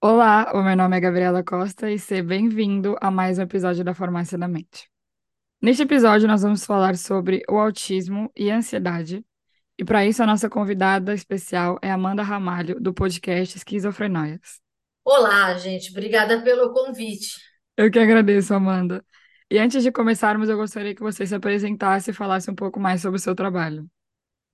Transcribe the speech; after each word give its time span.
Olá, 0.00 0.52
o 0.54 0.62
meu 0.62 0.76
nome 0.76 0.96
é 0.96 1.00
Gabriela 1.00 1.42
Costa 1.42 1.90
e 1.90 1.98
seja 1.98 2.22
bem-vindo 2.22 2.96
a 3.00 3.10
mais 3.10 3.36
um 3.36 3.42
episódio 3.42 3.82
da 3.82 3.92
Farmácia 3.92 4.38
da 4.38 4.46
Mente. 4.46 4.88
Neste 5.60 5.82
episódio, 5.82 6.28
nós 6.28 6.42
vamos 6.42 6.64
falar 6.64 6.96
sobre 6.96 7.42
o 7.50 7.58
autismo 7.58 8.30
e 8.36 8.48
a 8.48 8.58
ansiedade. 8.58 9.24
E 9.76 9.84
para 9.84 10.06
isso, 10.06 10.22
a 10.22 10.26
nossa 10.26 10.48
convidada 10.48 11.12
especial 11.12 11.80
é 11.82 11.90
Amanda 11.90 12.22
Ramalho, 12.22 12.78
do 12.80 12.94
podcast 12.94 13.56
Esquizofrenóias. 13.56 14.60
Olá, 15.04 15.54
gente, 15.54 15.90
obrigada 15.90 16.44
pelo 16.44 16.72
convite. 16.72 17.34
Eu 17.76 17.90
que 17.90 17.98
agradeço, 17.98 18.54
Amanda. 18.54 19.04
E 19.50 19.58
antes 19.58 19.82
de 19.82 19.90
começarmos, 19.90 20.48
eu 20.48 20.56
gostaria 20.56 20.94
que 20.94 21.02
você 21.02 21.26
se 21.26 21.34
apresentasse 21.34 22.12
e 22.12 22.14
falasse 22.14 22.48
um 22.48 22.54
pouco 22.54 22.78
mais 22.78 23.02
sobre 23.02 23.16
o 23.16 23.20
seu 23.20 23.34
trabalho. 23.34 23.90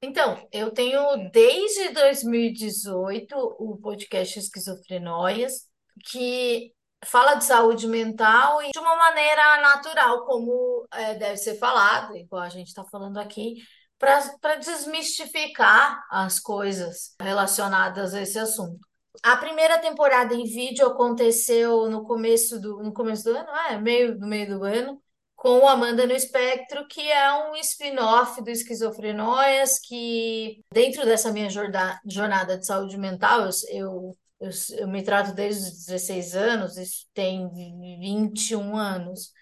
Então, 0.06 0.46
eu 0.52 0.70
tenho 0.70 1.30
desde 1.30 1.88
2018 1.94 3.34
o 3.58 3.78
podcast 3.78 4.38
Esquizofrenóias, 4.38 5.66
que 6.10 6.74
fala 7.06 7.36
de 7.36 7.44
saúde 7.44 7.86
mental 7.86 8.62
e 8.62 8.70
de 8.70 8.78
uma 8.78 8.96
maneira 8.96 9.62
natural, 9.62 10.26
como 10.26 10.86
é, 10.92 11.14
deve 11.14 11.38
ser 11.38 11.54
falado, 11.54 12.14
igual 12.18 12.42
a 12.42 12.50
gente 12.50 12.68
está 12.68 12.84
falando 12.84 13.16
aqui, 13.16 13.54
para 13.98 14.56
desmistificar 14.56 16.04
as 16.10 16.38
coisas 16.38 17.14
relacionadas 17.18 18.12
a 18.12 18.20
esse 18.20 18.38
assunto. 18.38 18.86
A 19.22 19.38
primeira 19.38 19.78
temporada 19.78 20.34
em 20.34 20.44
vídeo 20.44 20.86
aconteceu 20.86 21.88
no 21.88 22.04
começo 22.04 22.60
do, 22.60 22.82
no 22.82 22.92
começo 22.92 23.24
do 23.24 23.30
ano, 23.30 23.48
é, 23.70 23.80
meio, 23.80 24.18
no 24.18 24.26
meio 24.26 24.58
do 24.58 24.64
ano, 24.64 25.00
com 25.44 25.58
o 25.58 25.68
Amanda 25.68 26.06
no 26.06 26.14
Espectro, 26.14 26.88
que 26.88 27.02
é 27.02 27.50
um 27.50 27.54
spin-off 27.56 28.42
do 28.42 28.48
Esquizofrenóias, 28.48 29.78
que 29.78 30.64
dentro 30.72 31.04
dessa 31.04 31.30
minha 31.30 31.50
jornada, 31.50 32.56
de 32.56 32.64
saúde 32.64 32.96
mental, 32.96 33.42
eu, 33.42 33.50
eu, 33.68 34.16
eu, 34.40 34.50
eu 34.78 34.88
me 34.88 35.02
trato 35.02 35.34
desde 35.34 35.64
os 35.64 35.84
16 35.84 36.34
anos, 36.34 36.78
isso 36.78 37.06
tem 37.12 37.46
21 37.52 38.74
anos. 38.74 39.32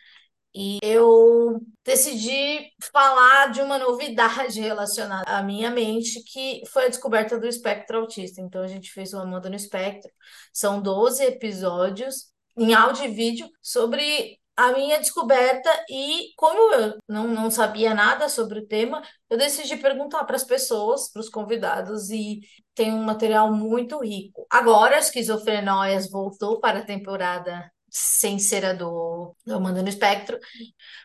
E 0.52 0.80
eu 0.82 1.60
decidi 1.84 2.72
falar 2.92 3.52
de 3.52 3.60
uma 3.60 3.78
novidade 3.78 4.58
relacionada 4.60 5.30
à 5.30 5.40
minha 5.40 5.70
mente, 5.70 6.20
que 6.24 6.62
foi 6.72 6.86
a 6.86 6.88
descoberta 6.88 7.38
do 7.38 7.46
espectro 7.46 7.98
autista. 7.98 8.40
Então, 8.40 8.60
a 8.62 8.66
gente 8.66 8.90
fez 8.90 9.12
o 9.14 9.18
Amanda 9.20 9.48
no 9.48 9.54
Espectro. 9.54 10.10
São 10.52 10.82
12 10.82 11.22
episódios 11.22 12.32
em 12.58 12.74
áudio 12.74 13.04
e 13.04 13.08
vídeo 13.08 13.48
sobre 13.62 14.41
a 14.56 14.72
minha 14.72 14.98
descoberta 14.98 15.70
e 15.88 16.32
como 16.36 16.74
eu 16.74 16.98
não, 17.08 17.28
não 17.28 17.50
sabia 17.50 17.94
nada 17.94 18.28
sobre 18.28 18.60
o 18.60 18.66
tema, 18.66 19.02
eu 19.30 19.38
decidi 19.38 19.76
perguntar 19.76 20.24
para 20.24 20.36
as 20.36 20.44
pessoas, 20.44 21.10
para 21.10 21.20
os 21.20 21.28
convidados 21.28 22.10
e 22.10 22.40
tem 22.74 22.92
um 22.92 23.02
material 23.02 23.52
muito 23.52 23.98
rico. 24.02 24.46
Agora, 24.50 24.98
Esquizofrenóias 24.98 26.10
voltou 26.10 26.60
para 26.60 26.80
a 26.80 26.84
temporada 26.84 27.70
sem 27.90 28.38
ser 28.38 28.64
a 28.64 28.72
do, 28.72 29.34
do 29.44 29.54
Amanda 29.54 29.82
no 29.82 29.88
Espectro, 29.88 30.38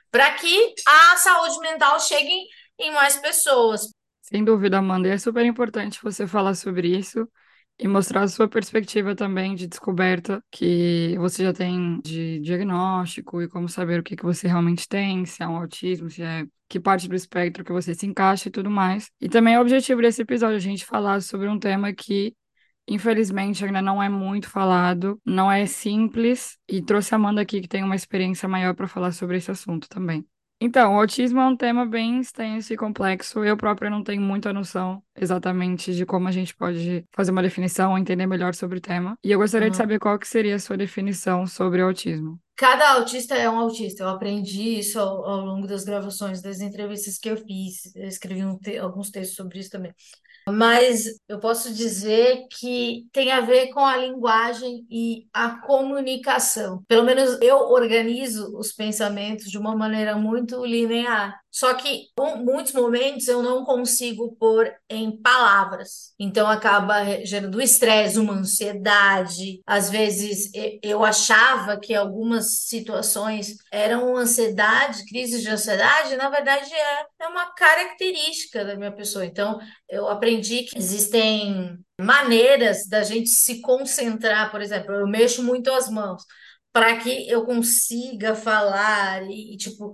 para 0.09 0.33
que 0.35 0.73
a 0.87 1.17
saúde 1.17 1.59
mental 1.59 1.99
chegue 1.99 2.47
em 2.79 2.91
mais 2.91 3.17
pessoas. 3.17 3.89
Sem 4.21 4.43
dúvida, 4.43 4.77
Amanda, 4.77 5.07
e 5.07 5.11
é 5.11 5.17
super 5.17 5.45
importante 5.45 5.99
você 6.03 6.27
falar 6.27 6.53
sobre 6.53 6.97
isso 6.97 7.27
e 7.79 7.87
mostrar 7.87 8.23
a 8.23 8.27
sua 8.27 8.47
perspectiva 8.47 9.15
também 9.15 9.55
de 9.55 9.67
descoberta 9.67 10.43
que 10.51 11.15
você 11.17 11.43
já 11.43 11.53
tem 11.53 11.99
de 12.01 12.39
diagnóstico 12.39 13.41
e 13.41 13.47
como 13.47 13.69
saber 13.69 13.99
o 13.99 14.03
que 14.03 14.15
que 14.15 14.23
você 14.23 14.47
realmente 14.47 14.87
tem, 14.87 15.25
se 15.25 15.43
é 15.43 15.47
um 15.47 15.57
autismo, 15.57 16.09
se 16.09 16.23
é 16.23 16.45
que 16.67 16.79
parte 16.79 17.07
do 17.07 17.15
espectro 17.15 17.63
que 17.63 17.71
você 17.71 17.93
se 17.93 18.05
encaixa 18.05 18.49
e 18.49 18.51
tudo 18.51 18.69
mais. 18.69 19.09
E 19.21 19.29
também 19.29 19.53
é 19.53 19.59
o 19.59 19.61
objetivo 19.61 20.01
desse 20.01 20.21
episódio, 20.21 20.57
a 20.57 20.59
gente 20.59 20.85
falar 20.85 21.21
sobre 21.21 21.47
um 21.47 21.59
tema 21.59 21.93
que 21.93 22.35
Infelizmente, 22.89 23.65
ainda 23.65 23.81
não 23.81 24.01
é 24.01 24.07
muito 24.07 24.49
falado, 24.49 25.19
não 25.25 25.51
é 25.51 25.65
simples, 25.65 26.57
e 26.69 26.81
trouxe 26.81 27.13
a 27.13 27.17
Amanda 27.17 27.41
aqui 27.41 27.59
que 27.59 27.67
tem 27.67 27.83
uma 27.83 27.95
experiência 27.95 28.47
maior 28.47 28.73
para 28.73 28.87
falar 28.87 29.11
sobre 29.11 29.35
esse 29.37 29.51
assunto 29.51 29.89
também. 29.89 30.25
Então, 30.59 30.95
o 30.95 30.99
autismo 30.99 31.39
é 31.39 31.45
um 31.45 31.55
tema 31.55 31.85
bem 31.85 32.19
extenso 32.19 32.73
e 32.73 32.77
complexo. 32.77 33.43
Eu 33.43 33.55
própria 33.55 33.89
não 33.91 34.03
tenho 34.03 34.21
muita 34.21 34.51
noção 34.51 35.03
exatamente 35.15 35.93
de 35.95 36.03
como 36.05 36.27
a 36.27 36.31
gente 36.31 36.55
pode 36.55 37.05
fazer 37.15 37.31
uma 37.31 37.43
definição 37.43 37.91
ou 37.91 37.97
entender 37.97 38.25
melhor 38.25 38.55
sobre 38.55 38.79
o 38.79 38.81
tema. 38.81 39.15
E 39.23 39.31
eu 39.31 39.37
gostaria 39.39 39.67
Uhum. 39.67 39.71
de 39.71 39.77
saber 39.77 39.99
qual 39.99 40.17
que 40.17 40.27
seria 40.27 40.55
a 40.55 40.59
sua 40.59 40.75
definição 40.77 41.45
sobre 41.45 41.81
o 41.83 41.85
autismo. 41.85 42.39
Cada 42.55 42.93
autista 42.93 43.35
é 43.35 43.47
um 43.47 43.59
autista. 43.59 44.01
Eu 44.03 44.09
aprendi 44.09 44.79
isso 44.79 44.99
ao, 44.99 45.23
ao 45.25 45.45
longo 45.45 45.67
das 45.67 45.83
gravações, 45.83 46.41
das 46.41 46.59
entrevistas 46.59 47.19
que 47.19 47.29
eu 47.29 47.37
fiz. 47.37 47.95
Eu 47.95 48.07
escrevi 48.07 48.43
um 48.43 48.57
te- 48.57 48.77
alguns 48.79 49.11
textos 49.11 49.35
sobre 49.35 49.59
isso 49.59 49.69
também. 49.69 49.93
Mas 50.49 51.05
eu 51.27 51.39
posso 51.39 51.73
dizer 51.73 52.47
que 52.49 53.05
tem 53.11 53.31
a 53.31 53.41
ver 53.41 53.67
com 53.67 53.81
a 53.81 53.97
linguagem 53.97 54.85
e 54.89 55.27
a 55.33 55.61
comunicação. 55.61 56.81
Pelo 56.87 57.03
menos 57.03 57.37
eu 57.41 57.57
organizo 57.57 58.57
os 58.57 58.71
pensamentos 58.71 59.51
de 59.51 59.57
uma 59.57 59.75
maneira 59.75 60.15
muito 60.15 60.65
linear. 60.65 61.37
Só 61.57 61.73
que 61.73 62.09
em 62.19 62.43
muitos 62.45 62.73
momentos 62.73 63.27
eu 63.27 63.41
não 63.41 63.65
consigo 63.65 64.35
pôr 64.39 64.71
em 64.87 65.19
palavras. 65.19 66.13
Então 66.19 66.47
acaba 66.47 67.25
gerando 67.25 67.59
estresse, 67.59 68.19
uma 68.19 68.33
ansiedade. 68.33 69.59
Às 69.65 69.89
vezes 69.89 70.51
eu 70.83 71.03
achava 71.03 71.79
que 71.79 71.95
algumas 71.95 72.59
situações 72.67 73.55
eram 73.71 74.15
ansiedade, 74.15 75.03
crises 75.05 75.41
de 75.41 75.49
ansiedade, 75.49 76.15
na 76.15 76.29
verdade 76.29 76.71
é, 76.71 77.05
é 77.23 77.27
uma 77.27 77.47
característica 77.55 78.63
da 78.63 78.75
minha 78.75 78.91
pessoa. 78.91 79.25
Então 79.25 79.59
eu 79.89 80.07
aprendi 80.07 80.36
que 80.41 80.77
existem 80.77 81.77
maneiras 81.99 82.87
da 82.87 83.03
gente 83.03 83.29
se 83.29 83.61
concentrar, 83.61 84.51
por 84.51 84.61
exemplo, 84.61 84.93
eu 84.93 85.07
mexo 85.07 85.43
muito 85.43 85.71
as 85.71 85.89
mãos 85.89 86.23
para 86.71 86.97
que 86.97 87.29
eu 87.29 87.45
consiga 87.45 88.35
falar 88.35 89.23
e, 89.23 89.53
e, 89.53 89.57
tipo 89.57 89.93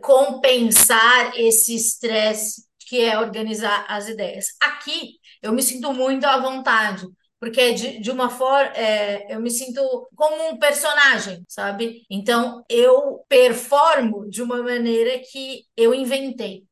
compensar 0.00 1.32
esse 1.38 1.74
estresse 1.76 2.64
que 2.80 3.00
é 3.00 3.18
organizar 3.18 3.86
as 3.88 4.08
ideias. 4.08 4.46
Aqui 4.60 5.14
eu 5.42 5.52
me 5.52 5.62
sinto 5.62 5.92
muito 5.92 6.24
à 6.24 6.38
vontade. 6.38 7.06
Porque 7.38 7.72
de, 7.74 8.00
de 8.00 8.10
uma 8.10 8.30
forma 8.30 8.72
é, 8.74 9.34
eu 9.34 9.40
me 9.40 9.50
sinto 9.50 9.80
como 10.16 10.50
um 10.50 10.58
personagem, 10.58 11.44
sabe? 11.48 12.04
Então 12.10 12.64
eu 12.68 13.24
performo 13.28 14.28
de 14.30 14.42
uma 14.42 14.62
maneira 14.62 15.20
que 15.30 15.64
eu 15.76 15.94
inventei. 15.94 16.64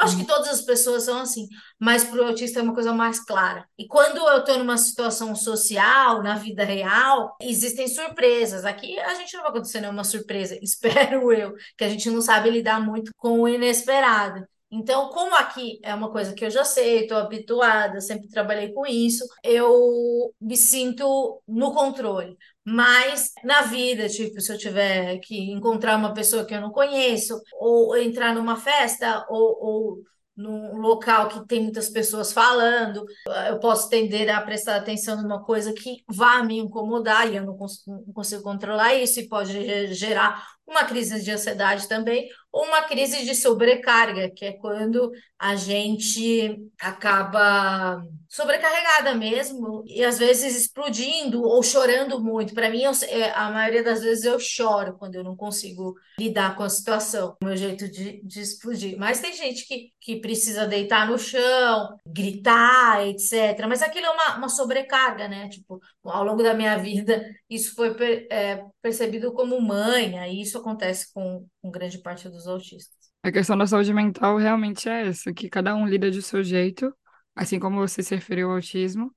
Eu 0.00 0.04
acho 0.06 0.16
que 0.16 0.22
Uhum. 0.22 0.26
todas 0.26 0.48
as 0.48 0.62
pessoas 0.62 1.04
são 1.04 1.20
assim, 1.20 1.46
mas 1.78 2.04
para 2.04 2.22
o 2.22 2.26
autista 2.26 2.58
é 2.58 2.62
uma 2.62 2.72
coisa 2.74 2.92
mais 2.92 3.20
clara. 3.20 3.66
E 3.78 3.86
quando 3.86 4.16
eu 4.18 4.38
estou 4.38 4.58
numa 4.58 4.78
situação 4.78 5.34
social, 5.36 6.22
na 6.22 6.36
vida 6.36 6.64
real, 6.64 7.36
existem 7.40 7.86
surpresas. 7.86 8.64
Aqui 8.64 8.98
a 8.98 9.14
gente 9.14 9.34
não 9.34 9.42
vai 9.42 9.50
acontecer 9.50 9.80
nenhuma 9.80 10.04
surpresa, 10.04 10.58
espero 10.62 11.32
eu, 11.32 11.54
que 11.76 11.84
a 11.84 11.88
gente 11.88 12.08
não 12.10 12.22
sabe 12.22 12.50
lidar 12.50 12.80
muito 12.80 13.12
com 13.16 13.40
o 13.40 13.48
inesperado. 13.48 14.44
Então, 14.72 15.08
como 15.08 15.34
aqui 15.34 15.80
é 15.82 15.92
uma 15.94 16.10
coisa 16.12 16.32
que 16.32 16.44
eu 16.44 16.50
já 16.50 16.64
sei, 16.64 17.00
estou 17.02 17.18
habituada, 17.18 18.00
sempre 18.00 18.28
trabalhei 18.28 18.72
com 18.72 18.86
isso, 18.86 19.24
eu 19.42 20.32
me 20.40 20.56
sinto 20.56 21.42
no 21.46 21.74
controle. 21.74 22.36
Mas 22.70 23.32
na 23.42 23.62
vida, 23.62 24.08
tipo, 24.08 24.40
se 24.40 24.52
eu 24.52 24.58
tiver 24.58 25.18
que 25.18 25.50
encontrar 25.50 25.96
uma 25.96 26.14
pessoa 26.14 26.44
que 26.44 26.54
eu 26.54 26.60
não 26.60 26.70
conheço, 26.70 27.40
ou 27.58 27.96
entrar 27.96 28.32
numa 28.32 28.56
festa, 28.56 29.26
ou, 29.28 29.58
ou 29.60 30.02
num 30.36 30.76
local 30.76 31.28
que 31.28 31.46
tem 31.46 31.62
muitas 31.64 31.90
pessoas 31.90 32.32
falando, 32.32 33.04
eu 33.48 33.58
posso 33.58 33.88
tender 33.88 34.30
a 34.30 34.40
prestar 34.40 34.76
atenção 34.76 35.20
numa 35.20 35.42
coisa 35.44 35.72
que 35.72 36.04
vá 36.08 36.42
me 36.44 36.58
incomodar 36.58 37.30
e 37.30 37.36
eu 37.36 37.44
não, 37.44 37.56
cons 37.56 37.82
não 37.86 38.12
consigo 38.12 38.42
controlar 38.42 38.94
isso 38.94 39.20
e 39.20 39.28
pode 39.28 39.92
gerar 39.94 40.46
uma 40.70 40.84
crise 40.84 41.20
de 41.22 41.30
ansiedade 41.30 41.88
também, 41.88 42.28
ou 42.52 42.64
uma 42.64 42.82
crise 42.82 43.24
de 43.24 43.34
sobrecarga, 43.34 44.30
que 44.30 44.44
é 44.44 44.52
quando 44.52 45.10
a 45.38 45.54
gente 45.56 46.58
acaba 46.80 48.02
sobrecarregada 48.28 49.14
mesmo 49.14 49.82
e 49.86 50.04
às 50.04 50.18
vezes 50.18 50.56
explodindo 50.56 51.42
ou 51.42 51.62
chorando 51.62 52.20
muito. 52.20 52.54
Para 52.54 52.70
mim, 52.70 52.82
eu, 52.82 52.92
a 53.34 53.50
maioria 53.50 53.82
das 53.82 54.02
vezes 54.02 54.24
eu 54.24 54.38
choro 54.38 54.96
quando 54.98 55.16
eu 55.16 55.24
não 55.24 55.36
consigo 55.36 55.94
lidar 56.18 56.56
com 56.56 56.62
a 56.62 56.68
situação, 56.68 57.36
o 57.42 57.46
meu 57.46 57.56
jeito 57.56 57.88
de, 57.88 58.20
de 58.22 58.40
explodir. 58.40 58.96
Mas 58.98 59.20
tem 59.20 59.32
gente 59.32 59.66
que, 59.66 59.88
que 60.00 60.20
precisa 60.20 60.66
deitar 60.66 61.08
no 61.08 61.18
chão, 61.18 61.96
gritar, 62.06 63.06
etc. 63.08 63.66
Mas 63.68 63.82
aquilo 63.82 64.06
é 64.06 64.10
uma, 64.10 64.36
uma 64.36 64.48
sobrecarga, 64.48 65.26
né? 65.26 65.48
Tipo, 65.48 65.80
ao 66.04 66.24
longo 66.24 66.42
da 66.42 66.54
minha 66.54 66.76
vida, 66.78 67.24
isso 67.48 67.74
foi 67.74 67.94
é, 68.30 68.62
percebido 68.82 69.32
como 69.32 69.60
manha, 69.60 70.28
e 70.28 70.40
isso 70.40 70.59
acontece 70.60 71.12
com, 71.12 71.46
com 71.60 71.70
grande 71.70 71.98
parte 71.98 72.28
dos 72.28 72.46
autistas. 72.46 73.10
A 73.22 73.30
questão 73.30 73.56
da 73.56 73.66
saúde 73.66 73.92
mental 73.92 74.38
realmente 74.38 74.88
é 74.88 75.08
essa, 75.08 75.32
que 75.32 75.50
cada 75.50 75.74
um 75.74 75.86
lida 75.86 76.10
do 76.10 76.22
seu 76.22 76.42
jeito, 76.42 76.94
assim 77.34 77.58
como 77.58 77.78
você 77.78 78.02
se 78.02 78.14
referiu 78.14 78.48
ao 78.48 78.56
autismo, 78.56 79.14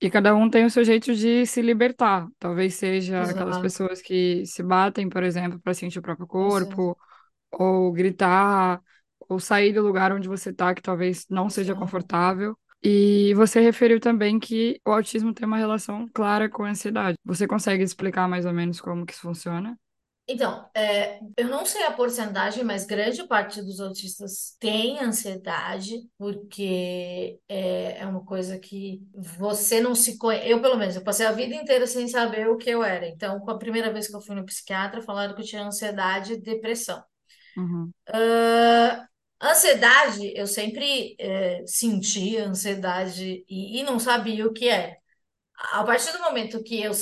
e 0.00 0.10
cada 0.10 0.34
um 0.34 0.48
tem 0.48 0.64
o 0.64 0.70
seu 0.70 0.84
jeito 0.84 1.14
de 1.14 1.46
se 1.46 1.62
libertar. 1.62 2.26
Talvez 2.38 2.74
seja 2.74 3.22
aquelas 3.22 3.56
Exato, 3.56 3.62
pessoas 3.62 4.02
que 4.02 4.44
se 4.46 4.62
batem, 4.62 5.08
por 5.08 5.22
exemplo, 5.22 5.60
para 5.60 5.74
sentir 5.74 5.98
o 5.98 6.02
próprio 6.02 6.26
corpo, 6.26 6.98
ou 7.52 7.92
gritar, 7.92 8.80
ou 9.28 9.38
sair 9.38 9.72
do 9.72 9.82
lugar 9.82 10.12
onde 10.12 10.28
você 10.28 10.50
está, 10.50 10.74
que 10.74 10.82
talvez 10.82 11.26
não 11.28 11.50
seja 11.50 11.72
exato. 11.72 11.80
confortável. 11.80 12.58
E 12.82 13.34
você 13.34 13.60
referiu 13.60 14.00
também 14.00 14.38
que 14.38 14.80
o 14.86 14.90
autismo 14.90 15.34
tem 15.34 15.46
uma 15.46 15.58
relação 15.58 16.08
clara 16.14 16.48
com 16.48 16.64
a 16.64 16.70
ansiedade. 16.70 17.18
Você 17.24 17.46
consegue 17.46 17.82
explicar 17.82 18.26
mais 18.26 18.46
ou 18.46 18.52
menos 18.52 18.80
como 18.80 19.04
que 19.04 19.12
isso 19.12 19.22
funciona? 19.22 19.78
Então, 20.32 20.70
é, 20.74 21.18
eu 21.36 21.48
não 21.48 21.66
sei 21.66 21.82
a 21.84 21.90
porcentagem, 21.92 22.62
mas 22.62 22.86
grande 22.86 23.26
parte 23.26 23.60
dos 23.62 23.80
autistas 23.80 24.56
tem 24.60 25.00
ansiedade, 25.00 26.08
porque 26.16 27.40
é, 27.48 27.98
é 27.98 28.06
uma 28.06 28.24
coisa 28.24 28.56
que 28.58 29.02
você 29.12 29.80
não 29.80 29.92
se 29.94 30.16
conhece. 30.18 30.48
Eu, 30.48 30.62
pelo 30.62 30.76
menos, 30.78 30.94
eu 30.94 31.02
passei 31.02 31.26
a 31.26 31.32
vida 31.32 31.54
inteira 31.54 31.84
sem 31.86 32.06
saber 32.06 32.48
o 32.48 32.56
que 32.56 32.70
eu 32.70 32.84
era. 32.84 33.08
Então, 33.08 33.40
com 33.40 33.50
a 33.50 33.58
primeira 33.58 33.92
vez 33.92 34.06
que 34.08 34.14
eu 34.16 34.20
fui 34.20 34.36
no 34.36 34.46
psiquiatra, 34.46 35.02
falaram 35.02 35.34
que 35.34 35.40
eu 35.42 35.46
tinha 35.46 35.64
ansiedade 35.64 36.34
e 36.34 36.40
depressão. 36.40 37.02
Uhum, 37.56 37.92
Ah, 38.06 39.06
ansiedade, 39.42 40.32
eu 40.36 40.46
sempre 40.46 41.14
é, 41.18 41.64
senti 41.66 42.36
ansiedade 42.36 43.44
e, 43.48 43.80
e 43.80 43.82
não 43.82 43.98
sabia 43.98 44.46
o 44.46 44.52
que 44.52 44.68
é. 44.68 44.98
A 45.72 45.84
partir 45.84 46.12
do 46.12 46.20
momento 46.22 46.62
que 46.64 46.80
eu, 46.82 46.92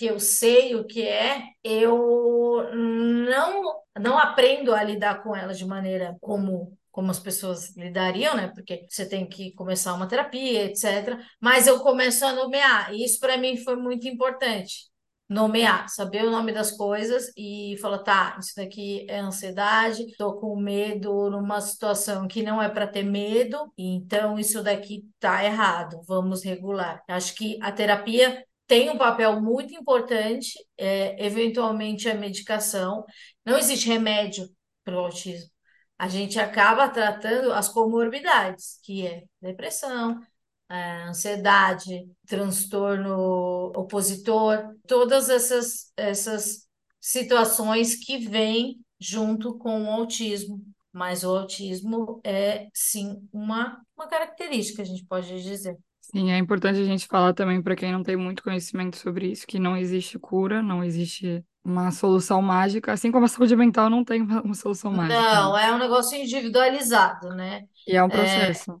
que 0.00 0.06
eu 0.06 0.18
sei 0.18 0.74
o 0.74 0.86
que 0.86 1.06
é, 1.06 1.42
eu 1.62 2.64
não, 2.74 3.82
não 4.00 4.18
aprendo 4.18 4.72
a 4.72 4.82
lidar 4.82 5.22
com 5.22 5.36
ela 5.36 5.52
de 5.52 5.66
maneira 5.66 6.16
como, 6.22 6.74
como 6.90 7.10
as 7.10 7.20
pessoas 7.20 7.76
lidariam, 7.76 8.34
né? 8.34 8.48
Porque 8.48 8.86
você 8.88 9.06
tem 9.06 9.28
que 9.28 9.52
começar 9.52 9.92
uma 9.92 10.08
terapia, 10.08 10.64
etc. 10.64 11.18
Mas 11.38 11.66
eu 11.66 11.80
começo 11.80 12.24
a 12.24 12.32
nomear, 12.32 12.94
e 12.94 13.04
isso 13.04 13.20
para 13.20 13.36
mim 13.36 13.58
foi 13.58 13.76
muito 13.76 14.08
importante. 14.08 14.88
Nomear, 15.28 15.86
saber 15.90 16.24
o 16.24 16.30
nome 16.30 16.50
das 16.50 16.70
coisas 16.72 17.30
e 17.36 17.76
falar, 17.82 17.98
tá, 17.98 18.38
isso 18.40 18.54
daqui 18.56 19.06
é 19.06 19.20
ansiedade, 19.20 20.16
tô 20.16 20.40
com 20.40 20.56
medo 20.56 21.28
numa 21.28 21.60
situação 21.60 22.26
que 22.26 22.42
não 22.42 22.60
é 22.60 22.70
para 22.70 22.86
ter 22.86 23.02
medo, 23.02 23.70
então 23.76 24.38
isso 24.38 24.62
daqui 24.62 25.04
tá 25.20 25.44
errado, 25.44 26.00
vamos 26.08 26.42
regular. 26.42 27.02
Acho 27.06 27.34
que 27.34 27.58
a 27.60 27.70
terapia 27.70 28.42
tem 28.70 28.88
um 28.88 28.96
papel 28.96 29.40
muito 29.40 29.74
importante, 29.74 30.52
é, 30.78 31.26
eventualmente 31.26 32.08
a 32.08 32.14
medicação. 32.14 33.04
Não 33.44 33.58
existe 33.58 33.88
remédio 33.88 34.48
para 34.84 34.94
o 34.94 35.00
autismo. 35.00 35.50
A 35.98 36.06
gente 36.06 36.38
acaba 36.38 36.88
tratando 36.88 37.52
as 37.52 37.68
comorbidades, 37.68 38.78
que 38.84 39.04
é 39.04 39.24
depressão, 39.42 40.20
é, 40.68 41.02
ansiedade, 41.02 42.08
transtorno 42.28 43.72
opositor, 43.74 44.76
todas 44.86 45.28
essas, 45.28 45.92
essas 45.96 46.68
situações 47.00 47.96
que 47.96 48.18
vêm 48.18 48.78
junto 49.00 49.58
com 49.58 49.82
o 49.82 49.90
autismo. 49.90 50.64
Mas 50.92 51.24
o 51.24 51.36
autismo 51.36 52.20
é, 52.22 52.68
sim, 52.72 53.28
uma, 53.32 53.84
uma 53.96 54.06
característica, 54.06 54.82
a 54.82 54.84
gente 54.84 55.04
pode 55.06 55.42
dizer. 55.42 55.76
Sim, 56.00 56.30
é 56.32 56.38
importante 56.38 56.80
a 56.80 56.84
gente 56.84 57.06
falar 57.06 57.32
também 57.34 57.62
para 57.62 57.76
quem 57.76 57.92
não 57.92 58.02
tem 58.02 58.16
muito 58.16 58.42
conhecimento 58.42 58.96
sobre 58.96 59.30
isso, 59.30 59.46
que 59.46 59.58
não 59.58 59.76
existe 59.76 60.18
cura, 60.18 60.62
não 60.62 60.82
existe 60.82 61.44
uma 61.64 61.90
solução 61.92 62.42
mágica, 62.42 62.92
assim 62.92 63.12
como 63.12 63.26
a 63.26 63.28
saúde 63.28 63.54
mental 63.54 63.88
não 63.90 64.04
tem 64.04 64.22
uma, 64.22 64.54
solução 64.54 64.92
mágica, 64.92 65.38
né? 65.38 65.46
Não, 65.46 65.56
é 65.56 65.72
um 65.72 65.78
negócio 65.78 66.16
individualizado, 66.18 67.30
né? 67.34 67.62
E 67.86 67.96
é 67.96 68.02
um 68.02 68.08
É, 68.08 68.10
processo. 68.10 68.80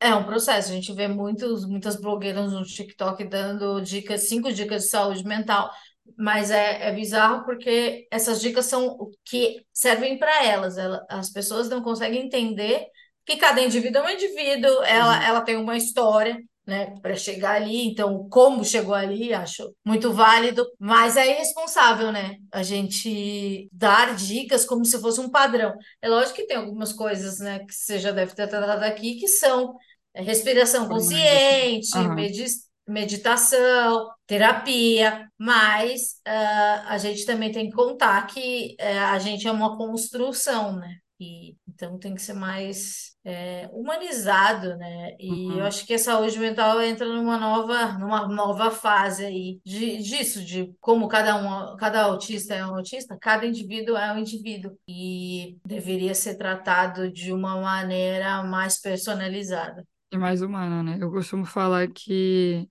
é 0.00 0.14
um 0.14 0.24
processo. 0.24 0.70
A 0.72 0.74
gente 0.74 0.92
vê 0.94 1.08
muitos, 1.08 1.66
muitas 1.66 1.96
blogueiras 1.96 2.52
no 2.52 2.64
TikTok 2.64 3.24
dando 3.26 3.80
dicas, 3.82 4.28
cinco 4.28 4.52
dicas 4.52 4.84
de 4.84 4.90
saúde 4.90 5.24
mental, 5.24 5.70
mas 6.18 6.50
é, 6.50 6.88
é 6.88 6.92
bizarro 6.94 7.44
porque 7.44 8.08
essas 8.10 8.40
dicas 8.40 8.66
são 8.66 8.86
o 8.88 9.10
que 9.24 9.64
servem 9.72 10.18
para 10.18 10.44
elas. 10.46 10.78
Ela, 10.78 11.04
as 11.10 11.30
pessoas 11.30 11.68
não 11.68 11.82
conseguem 11.82 12.26
entender 12.26 12.86
que 13.26 13.36
cada 13.36 13.62
indivíduo 13.62 14.02
é 14.02 14.06
um 14.06 14.10
indivíduo, 14.10 14.82
ela, 14.84 15.24
ela 15.26 15.40
tem 15.42 15.56
uma 15.56 15.76
história. 15.76 16.38
Né, 16.70 16.94
para 17.02 17.16
chegar 17.16 17.56
ali, 17.56 17.88
então 17.88 18.28
como 18.30 18.64
chegou 18.64 18.94
ali, 18.94 19.34
acho 19.34 19.74
muito 19.84 20.12
válido, 20.12 20.64
mas 20.78 21.16
é 21.16 21.28
irresponsável, 21.28 22.12
né? 22.12 22.36
A 22.52 22.62
gente 22.62 23.68
dar 23.72 24.14
dicas 24.14 24.64
como 24.64 24.84
se 24.84 25.00
fosse 25.00 25.18
um 25.18 25.28
padrão. 25.28 25.74
É 26.00 26.08
lógico 26.08 26.36
que 26.36 26.46
tem 26.46 26.56
algumas 26.56 26.92
coisas, 26.92 27.40
né, 27.40 27.58
que 27.66 27.74
você 27.74 27.98
já 27.98 28.12
deve 28.12 28.36
ter 28.36 28.46
tratado 28.46 28.84
aqui, 28.84 29.16
que 29.16 29.26
são 29.26 29.74
é, 30.14 30.22
respiração 30.22 30.82
assim. 30.82 30.92
consciente, 30.92 31.98
medi 32.14 32.44
meditação, 32.86 34.08
terapia, 34.26 35.28
mas 35.36 36.20
ah, 36.24 36.84
a 36.86 36.98
gente 36.98 37.26
também 37.26 37.50
tem 37.50 37.68
que 37.68 37.74
contar 37.74 38.26
que 38.26 38.76
eh, 38.78 38.98
a 38.98 39.18
gente 39.18 39.46
é 39.46 39.50
uma 39.50 39.76
construção, 39.76 40.76
né? 40.76 40.98
E, 41.20 41.56
então 41.68 41.98
tem 41.98 42.14
que 42.14 42.22
ser 42.22 42.32
mais 42.32 43.14
é, 43.24 43.68
humanizado, 43.72 44.76
né? 44.78 45.14
E 45.20 45.58
eu 45.58 45.64
Uhum. 45.64 45.66
acho 45.66 45.86
que 45.86 45.94
a 45.94 45.98
saúde 45.98 46.38
mental 46.38 46.80
entra 46.82 47.06
numa 47.06 47.38
nova, 47.38 47.92
numa 47.98 48.26
nova 48.28 48.70
fase 48.70 49.24
aí 49.26 49.60
de, 49.64 49.98
disso, 49.98 50.42
de 50.44 50.72
como 50.80 51.08
cada 51.08 51.36
um, 51.36 51.76
cada 51.76 52.04
autista 52.04 52.54
é 52.54 52.64
um 52.66 52.74
autista, 52.76 53.18
cada 53.20 53.46
indivíduo 53.46 53.96
é 53.96 54.12
um 54.12 54.18
indivíduo 54.18 54.78
e 54.88 55.58
deveria 55.64 56.14
ser 56.14 56.36
tratado 56.36 57.12
de 57.12 57.32
uma 57.32 57.60
maneira 57.60 58.42
mais 58.44 58.80
personalizada. 58.80 59.84
E 60.12 60.16
mais 60.18 60.42
humana, 60.42 60.82
né? 60.82 60.98
Eu 61.00 61.10
costumo 61.10 61.44
falar 61.46 61.88
que 61.92 62.68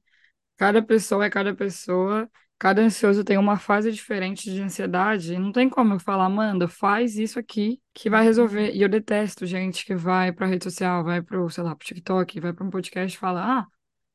Cada 0.57 0.81
pessoa 0.83 1.25
é 1.25 1.29
cada 1.31 1.55
pessoa, 1.55 2.29
cada 2.59 2.81
ansioso 2.81 3.23
tem 3.23 3.38
uma 3.38 3.57
fase 3.57 3.91
diferente 3.91 4.51
de 4.51 4.61
ansiedade, 4.61 5.33
e 5.33 5.39
não 5.39 5.51
tem 5.51 5.69
como 5.69 5.94
eu 5.94 6.00
falar, 6.00 6.25
Amanda, 6.25 6.67
faz 6.67 7.17
isso 7.17 7.39
aqui 7.39 7.81
que 7.94 8.09
vai 8.09 8.23
resolver. 8.23 8.75
E 8.75 8.81
eu 8.81 8.89
detesto 8.89 9.45
gente 9.45 9.85
que 9.85 9.95
vai 9.95 10.31
pra 10.31 10.45
rede 10.45 10.65
social, 10.65 11.03
vai 11.03 11.21
pro, 11.21 11.50
sei 11.50 11.63
lá, 11.63 11.75
pro 11.75 11.88
TikTok, 11.88 12.39
vai 12.39 12.53
pra 12.53 12.65
um 12.65 12.69
podcast 12.69 13.15
e 13.15 13.19
fala, 13.19 13.61
ah, 13.61 13.67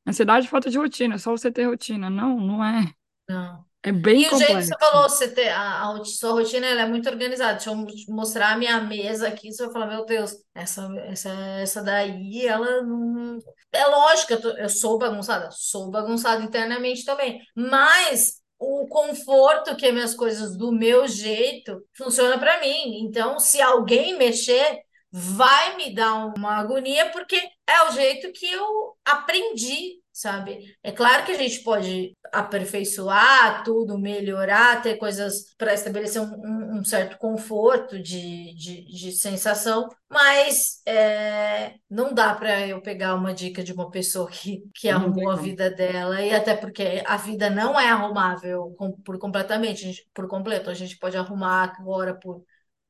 ansiedade 0.07 0.47
é 0.47 0.49
falta 0.49 0.69
de 0.69 0.77
rotina, 0.77 1.15
é 1.15 1.17
só 1.17 1.31
você 1.31 1.51
ter 1.51 1.65
rotina. 1.65 2.09
Não, 2.09 2.39
não 2.39 2.63
é. 2.63 2.93
Não. 3.27 3.65
É 3.85 3.91
bem 3.91 4.23
E 4.23 4.27
o 4.29 4.33
jeito 4.35 4.57
que 4.59 4.65
você 4.65 4.73
complexo. 4.73 4.79
falou, 4.79 5.09
você 5.09 5.29
ter, 5.33 5.49
a, 5.49 5.91
a 5.91 6.05
sua 6.05 6.31
rotina 6.31 6.65
ela 6.67 6.83
é 6.83 6.85
muito 6.87 7.09
organizada. 7.09 7.53
Deixa 7.55 7.69
eu 7.69 7.75
mo- 7.75 7.87
mostrar 8.09 8.53
a 8.53 8.57
minha 8.57 8.79
mesa 8.81 9.27
aqui, 9.27 9.51
você 9.51 9.63
vai 9.65 9.73
falar, 9.73 9.87
meu 9.87 10.05
Deus, 10.05 10.33
essa, 10.53 10.87
essa, 11.07 11.29
essa 11.59 11.83
daí, 11.83 12.45
ela 12.47 12.81
não. 12.83 13.37
É 13.73 13.85
lógico, 13.87 14.33
eu, 14.33 14.41
tô- 14.41 14.57
eu 14.57 14.69
sou 14.69 14.97
bagunçada, 14.97 15.49
sou 15.51 15.91
bagunçada 15.91 16.43
internamente 16.43 17.03
também. 17.03 17.41
Mas 17.55 18.41
o 18.57 18.87
conforto 18.87 19.75
que 19.75 19.85
é 19.87 19.91
minhas 19.91 20.15
coisas 20.15 20.57
do 20.57 20.71
meu 20.71 21.07
jeito 21.07 21.81
funciona 21.97 22.37
para 22.39 22.59
mim. 22.61 23.01
Então, 23.05 23.37
se 23.39 23.61
alguém 23.61 24.17
mexer, 24.17 24.79
vai 25.11 25.75
me 25.75 25.93
dar 25.93 26.33
uma 26.37 26.55
agonia, 26.57 27.11
porque 27.11 27.35
é 27.67 27.83
o 27.89 27.91
jeito 27.91 28.31
que 28.31 28.45
eu 28.49 28.95
aprendi. 29.03 29.99
Sabe? 30.17 30.77
É 30.81 30.93
claro 30.93 31.25
que 31.25 31.33
a 31.33 31.37
gente 31.37 31.61
pode 31.61 32.15
aperfeiçoar 32.31 33.63
tudo, 33.65 33.97
melhorar, 33.99 34.81
ter 34.81 34.95
coisas 34.97 35.53
para 35.57 35.73
estabelecer 35.73 36.21
um, 36.21 36.77
um- 36.79 36.85
certo 36.85 37.17
conforto 37.17 37.99
de, 38.01 38.53
de, 38.55 38.85
de 38.85 39.11
sensação, 39.11 39.89
mas 40.09 40.81
é, 40.87 41.73
não 41.89 42.13
dá 42.13 42.33
para 42.33 42.65
eu 42.65 42.81
pegar 42.81 43.13
uma 43.15 43.33
dica 43.33 43.61
de 43.61 43.73
uma 43.73 43.91
pessoa 43.91 44.29
que, 44.31 44.63
que 44.73 44.87
Não 44.89 45.11
tem 45.13 45.25
arrumou 45.25 45.29
a 45.29 45.35
vida 45.35 45.69
dela, 45.69 46.21
e 46.21 46.33
até 46.33 46.55
porque 46.55 47.03
a 47.05 47.17
vida 47.17 47.49
não 47.49 47.77
é 47.77 47.89
arrumável 47.89 48.73
com- 48.77 48.93
por 49.01 49.17
completamente, 49.19 49.81
gente- 49.81 50.07
por 50.13 50.27
completo. 50.29 50.69
A 50.69 50.73
gente 50.73 50.97
pode 50.97 51.17
arrumar 51.17 51.73
agora 51.77 52.15
por 52.17 52.41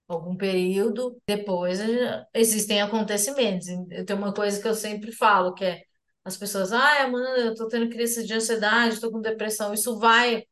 algum 0.07 0.35
período, 0.37 1.17
depois 1.27 1.79
eh, 1.79 2.25
existem 2.33 2.81
acontecimentos. 2.81 3.67
Eu 3.91 4.05
tenho 4.05 4.19
uma 4.19 4.33
coisa 4.33 4.61
que 4.61 4.67
eu 4.67 4.75
sempre 4.75 5.11
falo, 5.11 5.53
que 5.53 5.65
é 5.65 5.81
as 6.25 6.37
pessoas, 6.37 6.73
ah, 6.73 7.03
Amanda, 7.03 7.39
eu 7.41 7.55
tô 7.55 7.67
tendo 7.69 7.89
crise 7.89 8.25
de 8.25 8.33
ansiedade, 8.33 8.99
tô 9.01 9.11
com 9.11 9.21
depressão. 9.21 9.73
Isso 9.73 9.99
vai, 9.99 10.43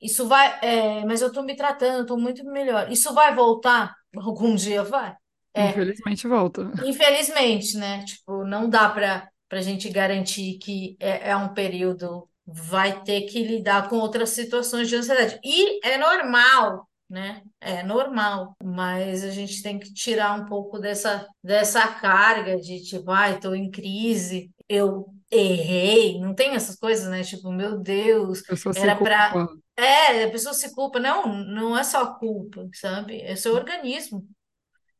isso 0.00 0.28
vai, 0.28 0.58
é, 0.62 1.04
mas 1.06 1.22
eu 1.22 1.32
tô 1.32 1.42
me 1.42 1.56
tratando, 1.56 2.06
tô 2.06 2.16
muito 2.18 2.44
melhor. 2.46 2.90
Isso 2.92 3.12
vai 3.14 3.34
voltar? 3.34 3.94
Algum 4.16 4.54
dia 4.54 4.82
vai. 4.84 5.16
É, 5.54 5.64
Infelizmente 5.68 6.26
volta. 6.28 6.70
infelizmente, 6.80 7.76
né? 7.76 8.04
Tipo, 8.04 8.44
não 8.44 8.68
dá 8.68 8.88
para 8.90 9.28
para 9.48 9.58
a 9.58 9.62
gente 9.62 9.90
garantir 9.90 10.58
que 10.58 10.96
é, 10.98 11.28
é 11.30 11.36
um 11.36 11.52
período, 11.52 12.26
vai 12.46 13.02
ter 13.04 13.22
que 13.26 13.44
lidar 13.44 13.86
com 13.90 13.96
outras 13.98 14.30
situações 14.30 14.88
de 14.88 14.96
ansiedade. 14.96 15.38
E 15.44 15.78
é 15.86 15.98
normal, 15.98 16.88
né? 17.08 17.42
É 17.60 17.82
normal, 17.82 18.56
mas 18.64 19.22
a 19.22 19.30
gente 19.30 19.62
tem 19.62 19.78
que 19.78 19.92
tirar 19.92 20.40
um 20.40 20.46
pouco 20.46 20.78
dessa, 20.78 21.26
dessa 21.44 21.86
carga 21.86 22.56
de 22.58 22.82
tipo, 22.82 23.10
ai, 23.10 23.38
tô 23.40 23.54
em 23.54 23.70
crise, 23.70 24.50
eu 24.74 25.06
errei, 25.30 26.20
não 26.20 26.34
tem 26.34 26.54
essas 26.54 26.76
coisas, 26.76 27.08
né? 27.08 27.22
Tipo, 27.22 27.50
meu 27.50 27.78
Deus, 27.78 28.42
A 28.42 28.48
pessoa 28.48 28.72
se 28.72 28.80
era 28.80 28.96
culpa. 28.96 29.48
É, 29.76 30.24
a 30.24 30.30
pessoa 30.30 30.54
se 30.54 30.74
culpa. 30.74 31.00
Não, 31.00 31.26
não 31.26 31.78
é 31.78 31.82
só 31.82 32.14
culpa, 32.14 32.68
sabe? 32.74 33.20
É 33.20 33.34
seu 33.34 33.54
organismo. 33.54 34.26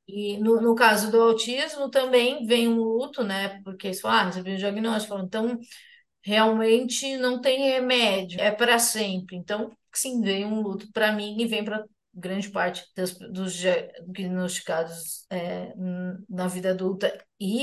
E 0.06 0.36
no, 0.38 0.60
no 0.60 0.74
caso 0.74 1.10
do 1.10 1.20
autismo 1.20 1.90
também 1.90 2.46
vem 2.46 2.68
um 2.68 2.76
luto, 2.76 3.22
né? 3.22 3.60
Porque 3.62 3.90
isso, 3.90 4.06
ah, 4.06 4.24
recebi 4.24 4.54
o 4.54 4.58
diagnóstico. 4.58 5.18
Então, 5.18 5.58
realmente 6.22 7.16
não 7.16 7.40
tem 7.40 7.70
remédio, 7.70 8.40
é 8.40 8.50
para 8.50 8.78
sempre. 8.78 9.36
Então, 9.36 9.70
sim, 9.92 10.20
vem 10.20 10.44
um 10.44 10.60
luto 10.60 10.90
para 10.92 11.12
mim 11.12 11.36
e 11.40 11.46
vem 11.46 11.64
para 11.64 11.84
grande 12.14 12.50
parte 12.50 12.84
das, 12.94 13.12
dos 13.18 13.54
diagnosticados 13.54 15.24
é, 15.30 15.72
na 16.28 16.46
vida 16.46 16.70
adulta 16.70 17.12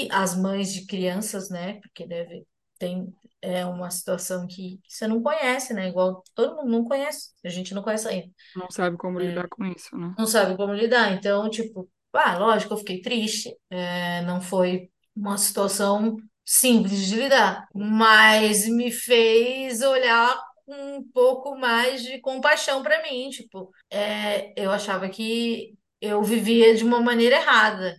e 0.05 0.07
as 0.11 0.35
mães 0.35 0.73
de 0.73 0.85
crianças, 0.85 1.49
né? 1.49 1.79
Porque 1.81 2.05
deve 2.07 2.45
tem 2.79 3.13
é 3.41 3.65
uma 3.65 3.89
situação 3.91 4.47
que 4.47 4.79
você 4.87 5.07
não 5.07 5.21
conhece, 5.21 5.73
né? 5.73 5.87
Igual 5.89 6.23
todo 6.35 6.57
mundo 6.57 6.69
não 6.71 6.85
conhece, 6.85 7.31
a 7.45 7.49
gente 7.49 7.73
não 7.73 7.81
conhece 7.83 8.07
ainda, 8.07 8.29
Não 8.55 8.69
sabe 8.69 8.97
como 8.97 9.19
lidar 9.19 9.47
com 9.49 9.65
isso, 9.65 9.95
né? 9.97 10.15
não 10.17 10.25
sabe 10.27 10.55
como 10.57 10.73
lidar. 10.73 11.13
Então, 11.13 11.49
tipo, 11.49 11.89
ah, 12.13 12.37
lógico, 12.37 12.73
eu 12.73 12.77
fiquei 12.77 13.01
triste. 13.01 13.55
é, 13.69 14.21
não 14.23 14.41
foi 14.41 14.89
uma 15.15 15.37
situação 15.37 16.17
simples 16.45 17.05
de 17.07 17.15
lidar, 17.15 17.67
mas 17.73 18.67
me 18.67 18.91
fez 18.91 19.81
olhar 19.81 20.37
com 20.65 20.97
um 20.97 21.03
pouco 21.11 21.55
mais 21.57 22.03
de 22.03 22.19
compaixão 22.19 22.81
para 22.83 23.01
mim. 23.03 23.29
Tipo, 23.29 23.71
é, 23.89 24.53
eu 24.61 24.71
achava 24.71 25.09
que 25.09 25.75
eu 26.01 26.23
vivia 26.23 26.75
de 26.75 26.83
uma 26.83 27.01
maneira 27.01 27.35
errada. 27.37 27.95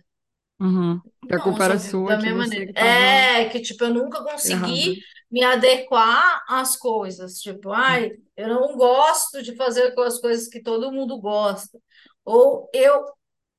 Uhum. 0.61 1.01
A 1.29 1.39
culpa 1.39 1.65
era 1.65 1.79
sua 1.79 2.15
da 2.15 2.17
que 2.17 2.29
minha 2.29 2.33
você 2.33 2.35
maneira. 2.35 2.67
que 2.67 2.73
tava 2.73 3.29
É, 3.35 3.49
que 3.49 3.59
tipo, 3.61 3.83
eu 3.85 3.93
nunca 3.93 4.23
errada. 4.43 4.83
consegui 4.83 5.01
me 5.31 5.43
adequar 5.43 6.43
às 6.47 6.75
coisas. 6.77 7.35
Tipo, 7.39 7.71
ai, 7.71 8.11
eu 8.35 8.47
não 8.49 8.75
gosto 8.77 9.41
de 9.43 9.55
fazer 9.55 9.83
aquelas 9.87 10.19
coisas 10.19 10.47
que 10.47 10.61
todo 10.61 10.91
mundo 10.91 11.19
gosta. 11.19 11.79
Ou 12.25 12.69
eu 12.73 13.05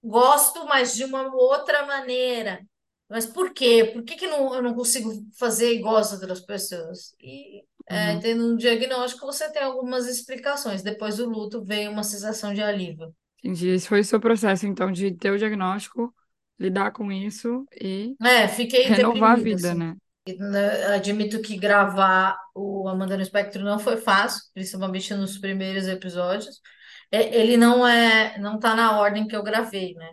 gosto, 0.02 0.66
mas 0.66 0.94
de 0.94 1.04
uma 1.04 1.34
outra 1.34 1.86
maneira. 1.86 2.60
Mas 3.08 3.26
por 3.26 3.52
quê? 3.52 3.90
Por 3.92 4.02
que 4.04 4.16
que 4.16 4.26
não, 4.26 4.54
eu 4.54 4.62
não 4.62 4.74
consigo 4.74 5.10
fazer 5.38 5.72
igual 5.74 5.96
as 5.96 6.12
outras 6.12 6.40
pessoas? 6.40 7.14
E 7.20 7.64
é, 7.86 8.16
Uhum. 8.16 8.20
tendo 8.20 8.54
um 8.54 8.56
diagnóstico, 8.56 9.26
você 9.26 9.50
tem 9.52 9.62
algumas 9.62 10.06
explicações. 10.08 10.82
Depois 10.82 11.16
do 11.18 11.28
luto 11.28 11.62
veio 11.64 11.90
uma 11.90 12.04
sensação 12.04 12.54
de 12.54 12.62
alívio. 12.62 13.14
Entendi. 13.38 13.68
Esse 13.68 13.88
foi 13.88 14.00
o 14.00 14.04
seu 14.04 14.20
processo, 14.20 14.66
então, 14.66 14.90
de 14.92 15.12
ter 15.16 15.30
o 15.32 15.38
diagnóstico, 15.38 16.14
lidar 16.58 16.92
com 16.92 17.10
isso 17.12 17.66
e 17.80 18.16
É, 18.24 18.46
fiquei 18.48 18.90
renovar 18.90 19.32
a 19.34 19.36
deprimida, 19.36 19.42
vida, 19.42 19.74
assim. 19.74 19.76
né? 19.76 19.96
né, 20.38 20.86
Admito 20.94 21.42
que 21.42 21.56
gravar 21.58 22.38
o 22.54 22.88
Amanda 22.88 23.16
no 23.16 23.22
Espectro 23.22 23.62
não 23.64 23.78
foi 23.78 23.96
fácil, 23.96 24.42
principalmente 24.54 25.12
nos 25.14 25.38
primeiros 25.38 25.86
episódios. 25.88 26.60
É, 27.10 27.36
Ele 27.38 27.56
não 27.56 27.86
é, 27.86 28.38
não 28.38 28.58
tá 28.58 28.74
na 28.74 28.98
ordem 29.00 29.26
que 29.26 29.34
eu 29.36 29.42
gravei, 29.42 29.94
né? 29.94 30.10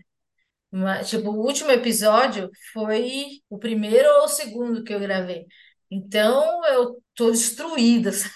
Mas, 0.71 1.09
tipo, 1.09 1.29
o 1.31 1.45
último 1.45 1.71
episódio 1.71 2.49
foi 2.73 3.41
o 3.49 3.59
primeiro 3.59 4.09
ou 4.19 4.25
o 4.25 4.27
segundo 4.27 4.83
que 4.83 4.93
eu 4.93 4.99
gravei. 4.99 5.45
Então 5.91 6.65
eu 6.67 7.01
tô 7.15 7.31
destruída, 7.31 8.11
sabe? 8.13 8.33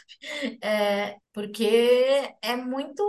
É, 0.63 1.17
porque 1.33 1.65
é 2.41 2.55
muito, 2.57 3.03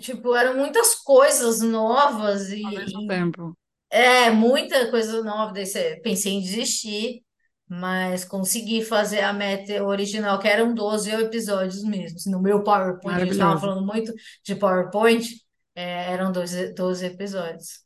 tipo, 0.00 0.34
eram 0.36 0.56
muitas 0.58 0.94
coisas 0.96 1.60
novas 1.62 2.50
Ao 2.60 2.72
mesmo 2.72 3.00
e, 3.00 3.12
tempo. 3.12 3.56
É, 3.92 4.30
muita 4.30 4.90
coisa 4.90 5.22
nova, 5.22 5.52
daí 5.52 5.66
pensei 6.02 6.32
em 6.34 6.40
desistir, 6.42 7.24
mas 7.68 8.24
consegui 8.24 8.84
fazer 8.84 9.20
a 9.22 9.32
meta 9.32 9.84
original, 9.84 10.38
que 10.40 10.48
eram 10.48 10.74
12 10.74 11.10
episódios 11.10 11.82
mesmo. 11.84 12.18
No 12.32 12.42
meu 12.42 12.62
PowerPoint, 12.64 13.16
a 13.18 13.20
gente 13.20 13.32
estava 13.32 13.58
falando 13.60 13.86
muito 13.86 14.12
de 14.44 14.54
PowerPoint, 14.56 15.26
é, 15.74 16.12
eram 16.12 16.32
12, 16.32 16.74
12 16.74 17.06
episódios. 17.06 17.82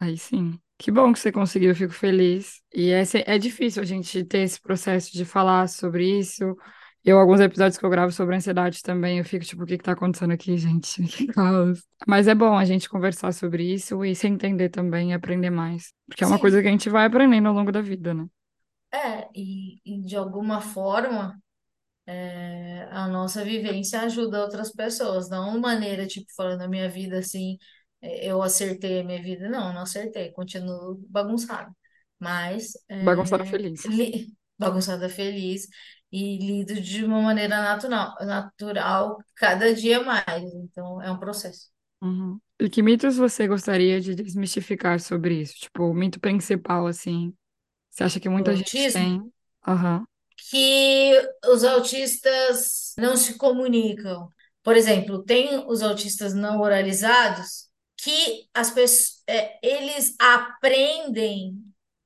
Aí 0.00 0.16
sim. 0.16 0.58
Que 0.78 0.90
bom 0.92 1.12
que 1.12 1.18
você 1.18 1.32
conseguiu, 1.32 1.70
eu 1.70 1.74
fico 1.76 1.92
feliz. 1.92 2.62
E 2.72 2.90
é, 2.90 3.04
se- 3.04 3.24
é 3.26 3.36
difícil 3.38 3.82
a 3.82 3.86
gente 3.86 4.24
ter 4.24 4.38
esse 4.40 4.60
processo 4.60 5.12
de 5.12 5.24
falar 5.24 5.68
sobre 5.68 6.18
isso. 6.20 6.56
Eu, 7.04 7.18
alguns 7.18 7.40
episódios 7.40 7.78
que 7.78 7.84
eu 7.86 7.90
gravo 7.90 8.12
sobre 8.12 8.36
ansiedade 8.36 8.82
também, 8.82 9.18
eu 9.18 9.24
fico 9.24 9.44
tipo, 9.44 9.62
o 9.62 9.66
que 9.66 9.78
que 9.78 9.84
tá 9.84 9.92
acontecendo 9.92 10.32
aqui, 10.32 10.56
gente? 10.58 11.02
Que 11.08 11.26
caos. 11.28 11.84
Mas 12.06 12.28
é 12.28 12.34
bom 12.34 12.56
a 12.56 12.64
gente 12.64 12.88
conversar 12.88 13.32
sobre 13.32 13.64
isso 13.72 14.04
e 14.04 14.14
se 14.14 14.26
entender 14.28 14.68
também 14.68 15.10
e 15.10 15.14
aprender 15.14 15.50
mais. 15.50 15.92
Porque 16.06 16.24
é 16.24 16.26
uma 16.26 16.38
Sim, 16.38 16.40
coisa 16.40 16.60
que 16.62 16.68
a 16.68 16.70
gente 16.70 16.90
vai 16.90 17.06
aprendendo 17.06 17.48
ao 17.48 17.54
longo 17.54 17.72
da 17.72 17.80
vida, 17.82 18.12
né? 18.14 18.26
é, 18.92 19.28
e, 19.34 19.80
e 19.84 20.02
de 20.02 20.16
alguma 20.16 20.60
forma, 20.60 21.40
é, 22.06 22.84
a 22.92 23.08
nossa 23.08 23.44
vivência 23.44 24.00
ajuda 24.02 24.42
outras 24.42 24.72
pessoas, 24.72 25.28
não 25.30 25.60
maneira, 25.60 26.06
tipo, 26.06 26.26
falando 26.36 26.62
a 26.62 26.68
minha 26.68 26.88
vida 26.90 27.18
assim, 27.20 27.58
é, 28.02 28.26
eu 28.30 28.42
acertei 28.42 29.00
a 29.00 29.04
minha 29.04 29.22
vida. 29.22 29.48
Não, 29.50 29.72
não 29.74 29.82
acertei, 29.82 30.32
continuo 30.32 30.96
bagunçado. 31.10 31.74
Mas 32.20 32.72
Bagunçada 33.00 33.44
é, 33.44 33.52
feliz. 33.52 33.82
li- 33.86 34.34
bagunçada 34.58 35.08
feliz 35.08 35.68
e 36.10 36.38
lido 36.38 36.80
de 36.80 37.04
uma 37.04 37.20
maneira 37.20 37.60
natural, 37.60 38.16
natural 38.20 39.18
cada 39.34 39.74
dia 39.74 40.02
mais. 40.02 40.42
Então, 40.54 41.02
é 41.02 41.10
um 41.10 41.18
processo. 41.18 41.68
Uhum. 42.00 42.40
E 42.60 42.68
que 42.68 42.82
mitos 42.82 43.16
você 43.16 43.46
gostaria 43.46 44.00
de 44.00 44.14
desmistificar 44.14 45.00
sobre 45.00 45.40
isso? 45.42 45.54
Tipo, 45.56 45.84
o 45.84 45.94
mito 45.94 46.20
principal, 46.20 46.86
assim. 46.86 47.34
Você 47.90 48.04
acha 48.04 48.20
que 48.20 48.28
muita 48.28 48.54
gente 48.54 48.76
autismo, 48.76 48.92
tem? 48.92 49.32
Aham. 49.66 50.04
que 50.50 51.12
os 51.46 51.64
autistas 51.64 52.94
não 52.98 53.16
se 53.16 53.36
comunicam. 53.36 54.28
Por 54.62 54.76
exemplo, 54.76 55.22
tem 55.24 55.64
os 55.66 55.82
autistas 55.82 56.34
não 56.34 56.60
oralizados 56.60 57.68
que 57.96 58.48
as 58.54 58.70
pessoas, 58.70 59.22
é, 59.26 59.58
eles 59.66 60.14
aprendem 60.18 61.54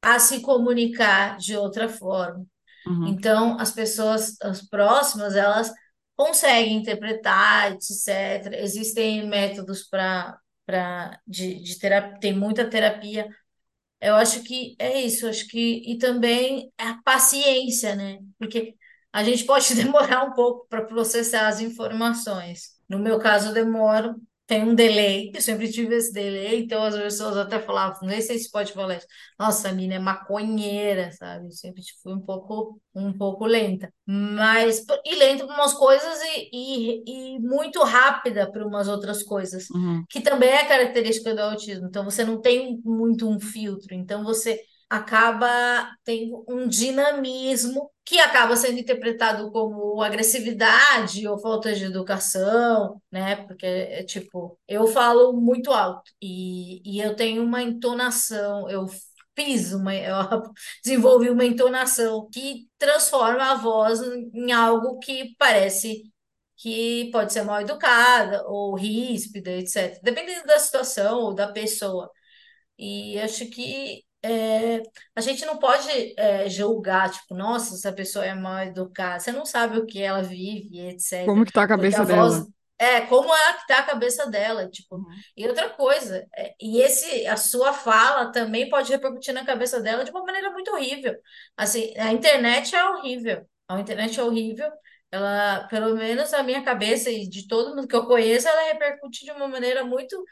a 0.00 0.18
se 0.18 0.40
comunicar 0.40 1.37
de 1.38 1.56
outra 1.56 1.88
forma. 1.88 2.47
Uhum. 2.87 3.09
Então, 3.09 3.59
as 3.59 3.71
pessoas 3.71 4.37
as 4.43 4.62
próximas, 4.69 5.35
elas 5.37 5.73
conseguem 6.17 6.77
interpretar, 6.77 7.73
etc. 7.73 8.55
Existem 8.61 9.27
métodos 9.27 9.85
para 9.89 10.39
de, 11.27 11.62
de 11.62 11.79
terapia, 11.79 12.21
tem 12.21 12.33
muita 12.33 12.69
terapia 12.69 13.29
eu 14.03 14.17
acho 14.17 14.43
que 14.43 14.75
é 14.81 15.01
isso, 15.01 15.29
acho 15.29 15.47
que 15.47 15.81
e 15.87 15.97
também 15.97 16.73
a 16.77 17.01
paciência, 17.05 17.95
né? 17.95 18.19
Porque 18.37 18.75
a 19.12 19.23
gente 19.23 19.45
pode 19.45 19.73
demorar 19.77 20.25
um 20.25 20.33
pouco 20.33 20.67
para 20.69 20.85
processar 20.85 21.47
as 21.47 21.61
informações. 21.61 22.73
No 22.89 22.99
meu 22.99 23.21
caso, 23.21 23.49
eu 23.51 23.55
demoro, 23.55 24.17
tem 24.52 24.62
um 24.64 24.75
delay, 24.75 25.30
eu 25.35 25.40
sempre 25.40 25.71
tive 25.71 25.94
esse 25.97 26.12
delay, 26.12 26.61
então 26.64 26.82
as 26.82 26.94
pessoas 26.94 27.37
até 27.38 27.59
falavam, 27.59 28.06
não 28.06 28.21
sei 28.21 28.38
se 28.38 28.50
pode 28.50 28.73
falar 28.73 28.97
isso. 28.97 29.06
Nossa, 29.38 29.71
a 29.71 29.73
mina 29.73 29.94
é 29.94 29.99
maconheira, 29.99 31.11
sabe? 31.12 31.47
Eu 31.47 31.50
sempre 31.52 31.82
fui 32.02 32.12
um 32.12 32.21
pouco, 32.21 32.78
um 32.94 33.12
pouco 33.16 33.47
lenta. 33.47 33.90
Mas, 34.06 34.85
e 35.06 35.14
lenta 35.14 35.47
para 35.47 35.54
umas 35.54 35.73
coisas 35.73 36.21
e, 36.23 36.50
e, 36.52 37.35
e 37.37 37.38
muito 37.40 37.82
rápida 37.82 38.50
para 38.50 38.66
umas 38.66 38.88
outras 38.88 39.23
coisas 39.23 39.64
Uhum. 39.71 40.04
que 40.11 40.21
também 40.21 40.50
é 40.50 40.66
característica 40.66 41.35
do 41.35 41.40
autismo. 41.40 41.87
Então, 41.87 42.04
você 42.04 42.23
não 42.25 42.38
tem 42.40 42.78
muito 42.85 43.26
um 43.28 43.40
filtro. 43.40 43.94
Então, 43.94 44.23
você 44.23 44.61
acaba 44.92 45.90
tendo 46.04 46.44
um 46.46 46.68
dinamismo 46.68 47.90
que 48.04 48.18
acaba 48.18 48.54
sendo 48.56 48.78
interpretado 48.78 49.50
como 49.50 50.02
agressividade 50.02 51.26
ou 51.26 51.38
falta 51.38 51.75
de 51.75 51.84
educação, 51.84 53.00
né? 53.11 53.37
Porque 53.46 53.64
é 53.66 54.02
tipo, 54.04 54.58
eu 54.68 54.87
falo 54.87 55.32
muito 55.32 55.72
alto 55.72 56.11
e, 56.20 56.82
e 56.84 57.00
eu 57.00 57.16
tenho 57.16 57.42
uma 57.42 57.62
entonação, 57.62 58.68
eu 58.68 58.87
fiz 59.34 59.72
uma, 59.72 59.94
eu 59.96 60.42
desenvolvi 60.84 61.30
uma 61.30 61.44
entonação 61.44 62.28
que 62.30 62.68
transforma 62.78 63.52
a 63.52 63.54
voz 63.54 64.00
em 64.02 64.52
algo 64.52 64.99
que 64.99 65.34
parece 65.38 66.02
que 66.56 67.11
pode 67.12 67.32
ser 67.32 67.42
mal 67.44 67.61
educada 67.62 68.44
ou 68.46 68.75
ríspida, 68.76 69.50
etc. 69.52 70.00
Dependendo 70.02 70.46
da 70.46 70.58
situação 70.58 71.18
ou 71.20 71.34
da 71.34 71.50
pessoa. 71.50 72.11
E 72.78 73.18
acho 73.20 73.46
que 73.50 74.04
é, 74.23 74.83
a 75.17 75.21
gente 75.21 75.45
não 75.47 75.59
pode 75.59 75.88
é, 76.19 76.49
julgar, 76.49 77.11
tipo, 77.11 77.35
nossa, 77.35 77.75
essa 77.75 77.93
pessoa 77.93 78.25
é 78.25 78.35
mal 78.35 78.61
educada. 78.64 79.21
Você 79.21 79.33
não 79.33 79.45
sabe 79.47 79.79
o 79.79 79.87
que 79.87 80.00
ela 80.02 80.23
vive, 80.23 80.81
Como 81.25 81.45
etc. 81.45 81.45
que 81.45 81.52
tá 81.52 81.62
a 81.64 81.69
Porque 81.75 81.95
a 81.97 82.00
cabeça 82.00 82.05
voz 82.05 82.35
dela? 82.35 82.47
é 82.79 83.02
como 83.02 83.33
é 83.35 83.52
que 83.59 83.67
tá 83.67 83.79
a 83.81 83.83
cabeça 83.87 84.26
dela, 84.31 84.69
tipo. 84.69 84.97
Uhum. 84.97 85.23
E 85.37 85.47
outra 85.49 85.71
coisa, 85.71 86.26
é, 86.37 86.55
e 86.61 86.81
esse 86.81 87.26
a 87.26 87.37
sua 87.37 87.73
fala 87.73 88.33
também 88.33 88.69
pode 88.69 88.91
repercutir 88.93 89.33
na 89.35 89.45
cabeça 89.45 89.81
dela 89.81 90.05
de 90.05 90.11
uma 90.11 90.25
maneira 90.25 90.50
muito 90.50 90.71
horrível. 90.73 91.14
Assim, 91.57 91.95
a 91.99 92.12
internet 92.12 92.75
é 92.75 92.85
horrível. 92.91 93.47
A 93.69 93.81
internet 93.81 94.19
é 94.19 94.23
horrível. 94.25 94.71
Ela, 95.11 95.67
pelo 95.69 95.95
menos 95.95 96.33
a 96.33 96.43
minha 96.43 96.62
cabeça 96.64 97.11
e 97.11 97.29
de 97.29 97.47
todo 97.47 97.75
mundo 97.76 97.87
que 97.87 97.95
eu 97.97 98.07
conheço, 98.07 98.49
ela 98.49 98.62
repercute 98.73 99.25
de 99.25 99.31
uma 99.33 99.47
maneira 99.47 99.85
muito 99.85 100.23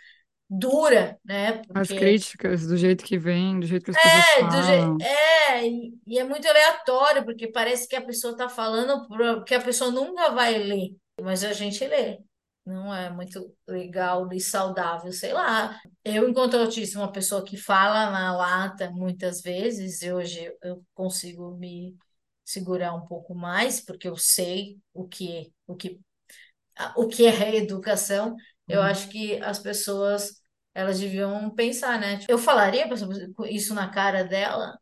dura, 0.50 1.16
né? 1.24 1.62
As 1.72 1.86
Porque 1.86 2.00
críticas, 2.00 2.66
do 2.66 2.76
jeito 2.76 3.04
que 3.04 3.16
vem, 3.16 3.60
do 3.60 3.66
jeito 3.66 3.84
que 3.84 3.96
as 3.96 4.02
pessoas 4.02 4.54
é, 4.54 4.62
je... 4.62 4.80
falam. 4.80 4.98
é 5.00 5.30
e, 5.68 6.18
é 6.18 6.24
muito 6.24 6.48
aleatório, 6.48 7.24
porque 7.24 7.46
parece 7.46 7.86
que 7.86 7.94
a 7.94 8.04
pessoa 8.04 8.32
está 8.32 8.48
falando 8.48 9.06
que 9.44 9.54
a 9.54 9.60
pessoa 9.60 9.92
nunca 9.92 10.30
vai 10.30 10.58
ler, 10.58 10.96
mas 11.22 11.44
a 11.44 11.52
gente 11.52 11.86
lê. 11.86 12.18
Não 12.66 12.94
é 12.94 13.10
muito 13.10 13.54
legal 13.66 14.28
e 14.32 14.40
saudável, 14.40 15.12
sei 15.12 15.32
lá. 15.32 15.80
Eu, 16.04 16.28
enquanto 16.28 16.56
autista, 16.56 16.98
uma 16.98 17.10
pessoa 17.10 17.44
que 17.44 17.56
fala 17.56 18.10
na 18.10 18.36
lata 18.36 18.90
muitas 18.90 19.40
vezes, 19.40 20.02
e 20.02 20.12
hoje 20.12 20.52
eu 20.62 20.84
consigo 20.94 21.56
me 21.56 21.96
segurar 22.44 22.92
um 22.94 23.06
pouco 23.06 23.34
mais, 23.34 23.80
porque 23.80 24.08
eu 24.08 24.16
sei 24.16 24.78
o 24.92 25.06
que, 25.06 25.52
o 25.66 25.74
que, 25.74 26.00
o 26.96 27.06
que 27.06 27.26
é 27.26 27.30
reeducação, 27.30 28.36
eu 28.70 28.82
Uhum. 28.82 28.82
acho 28.82 29.08
que 29.10 29.40
as 29.42 29.58
pessoas 29.58 30.40
elas 30.74 31.00
deviam 31.00 31.50
pensar, 31.54 31.98
né? 32.00 32.18
Tipo, 32.18 32.32
Eu 32.32 32.38
falaria 32.38 32.88
isso 33.50 33.74
na 33.74 33.90
cara 33.90 34.24
dela, 34.24 34.78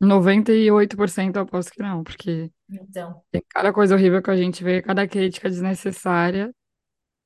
98% 0.00 1.36
eu 1.36 1.42
aposto 1.42 1.72
que 1.72 1.82
não, 1.82 2.02
porque 2.04 2.50
então. 2.68 3.24
tem 3.32 3.42
cada 3.50 3.72
coisa 3.72 3.94
horrível 3.96 4.22
que 4.22 4.30
a 4.30 4.36
gente 4.36 4.64
vê, 4.64 4.82
cada 4.82 5.08
crítica 5.08 5.50
desnecessária 5.50 6.54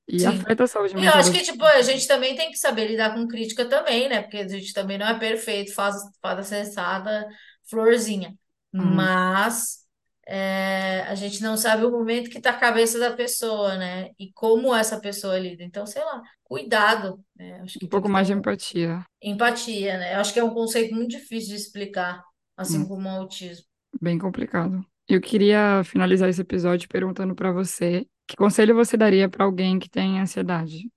e 0.08 0.24
Sim. 0.24 0.26
afeta 0.26 0.64
a 0.64 0.68
saúde 0.68 0.96
E 0.96 1.04
eu 1.04 1.12
mental 1.12 1.14
acho 1.14 1.30
que, 1.30 1.42
tipo, 1.42 1.64
a 1.64 1.82
gente 1.82 2.06
também 2.08 2.34
tem 2.36 2.50
que 2.50 2.58
saber 2.58 2.88
lidar 2.88 3.14
com 3.14 3.28
crítica 3.28 3.68
também, 3.68 4.08
né? 4.08 4.22
Porque 4.22 4.38
a 4.38 4.48
gente 4.48 4.72
também 4.72 4.98
não 4.98 5.06
é 5.08 5.18
perfeito, 5.18 5.74
faz 5.74 5.96
fada 6.22 6.42
sensata, 6.42 7.26
florzinha. 7.68 8.34
Uhum. 8.74 9.10
Mas 9.12 9.85
é, 10.26 11.02
a 11.02 11.14
gente 11.14 11.42
não 11.42 11.56
sabe 11.56 11.84
o 11.84 11.90
momento 11.90 12.30
que 12.30 12.40
tá 12.40 12.50
a 12.50 12.58
cabeça 12.58 12.98
da 12.98 13.14
pessoa, 13.16 13.76
né? 13.76 14.10
E 14.18 14.32
como 14.32 14.74
essa 14.74 15.00
pessoa 15.00 15.38
lida. 15.38 15.62
Então, 15.64 15.86
sei 15.86 16.04
lá, 16.04 16.22
cuidado, 16.44 17.24
né? 17.36 17.60
Acho 17.62 17.78
Um 17.82 17.86
que 17.86 17.88
tem 17.88 18.02
pouco 18.02 18.08
mais 18.08 18.26
de 18.26 18.34
um 18.34 18.34
empatia. 18.34 19.04
empatia, 19.22 19.98
né? 19.98 20.14
Eu 20.16 20.20
acho 20.20 20.32
que 20.32 20.40
é 20.40 20.44
um 20.44 20.54
conceito 20.54 20.94
muito 20.94 21.10
difícil 21.12 21.50
de 21.50 21.56
explicar, 21.56 22.22
assim 22.56 22.84
Hum, 22.84 22.88
como 22.88 23.08
o 23.08 23.12
autismo. 23.12 23.66
bem 24.00 24.18
complicado. 24.18 24.84
Eu 25.08 25.20
queria 25.20 25.82
finalizar 25.84 26.28
esse 26.28 26.40
episódio 26.40 26.88
perguntando 26.88 27.34
pra 27.34 27.52
você, 27.52 28.06
que 28.26 28.36
conselho 28.36 28.74
você 28.74 28.96
daria 28.96 29.28
pra 29.28 29.44
alguém 29.44 29.78
que 29.78 29.88
tem 29.88 30.20
ansiedade? 30.20 30.90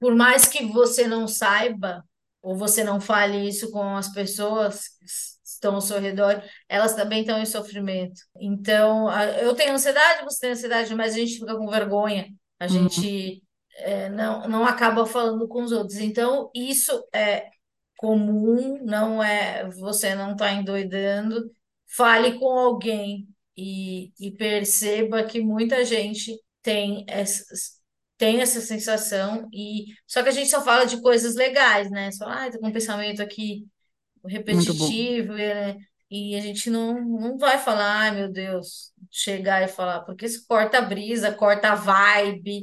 por 0.00 0.14
mais 0.14 0.46
que 0.46 0.64
você 0.66 1.06
não 1.06 1.26
saiba, 1.28 2.04
ou 2.42 2.56
você 2.56 2.84
não 2.84 3.00
fale 3.00 3.48
isso 3.48 3.70
com 3.70 3.96
as 3.96 4.12
pessoas 4.12 4.90
estão 5.56 5.74
ao 5.74 5.80
seu 5.80 5.98
redor, 6.00 6.42
elas 6.68 6.94
também 6.94 7.20
estão 7.20 7.38
em 7.40 7.46
sofrimento. 7.46 8.20
Então, 8.40 9.08
eu 9.40 9.54
tenho 9.54 9.72
ansiedade, 9.74 10.24
você 10.24 10.40
tem 10.40 10.50
ansiedade, 10.52 10.94
mas 10.94 11.14
a 11.14 11.18
gente 11.18 11.38
fica 11.38 11.56
com 11.56 11.68
vergonha, 11.68 12.26
a 12.58 12.68
Uhum. 12.68 12.88
gente 12.88 13.42
é, 13.78 14.08
não, 14.08 14.48
não 14.48 14.64
acaba 14.66 15.06
falando 15.06 15.46
com 15.48 15.62
os 15.62 15.72
outros. 15.72 15.98
Então, 15.98 16.50
isso 16.54 17.06
é 17.14 17.48
comum, 17.96 18.78
não 18.84 19.22
é, 19.22 19.68
você 19.70 20.14
não 20.14 20.32
está 20.32 20.52
endoidando. 20.52 21.50
Fale 21.86 22.38
com 22.38 22.46
alguém 22.58 23.28
e, 23.56 24.12
e 24.20 24.30
perceba 24.32 25.24
que 25.24 25.40
muita 25.40 25.84
gente 25.84 26.38
tem 26.62 27.04
essas, 27.08 27.80
tem 28.18 28.40
essa 28.40 28.60
sensação 28.60 29.48
e 29.52 29.86
só 30.06 30.22
que 30.22 30.28
a 30.28 30.32
gente 30.32 30.50
só 30.50 30.62
fala 30.62 30.84
de 30.86 31.00
coisas 31.00 31.34
legais, 31.36 31.90
né? 31.90 32.10
Só, 32.12 32.26
ah, 32.26 32.50
tô 32.50 32.58
com 32.58 32.68
um 32.68 32.72
pensamento 32.72 33.22
aqui. 33.22 33.66
Repetitivo, 34.26 35.34
e, 35.38 35.76
e 36.10 36.36
a 36.36 36.40
gente 36.40 36.70
não, 36.70 36.94
não 37.04 37.38
vai 37.38 37.58
falar, 37.58 38.00
ai 38.02 38.10
meu 38.12 38.30
Deus, 38.32 38.92
chegar 39.10 39.62
e 39.62 39.68
falar, 39.68 40.00
porque 40.02 40.26
isso 40.26 40.44
corta 40.46 40.78
a 40.78 40.82
brisa, 40.82 41.32
corta 41.34 41.70
a 41.72 41.74
vibe. 41.74 42.62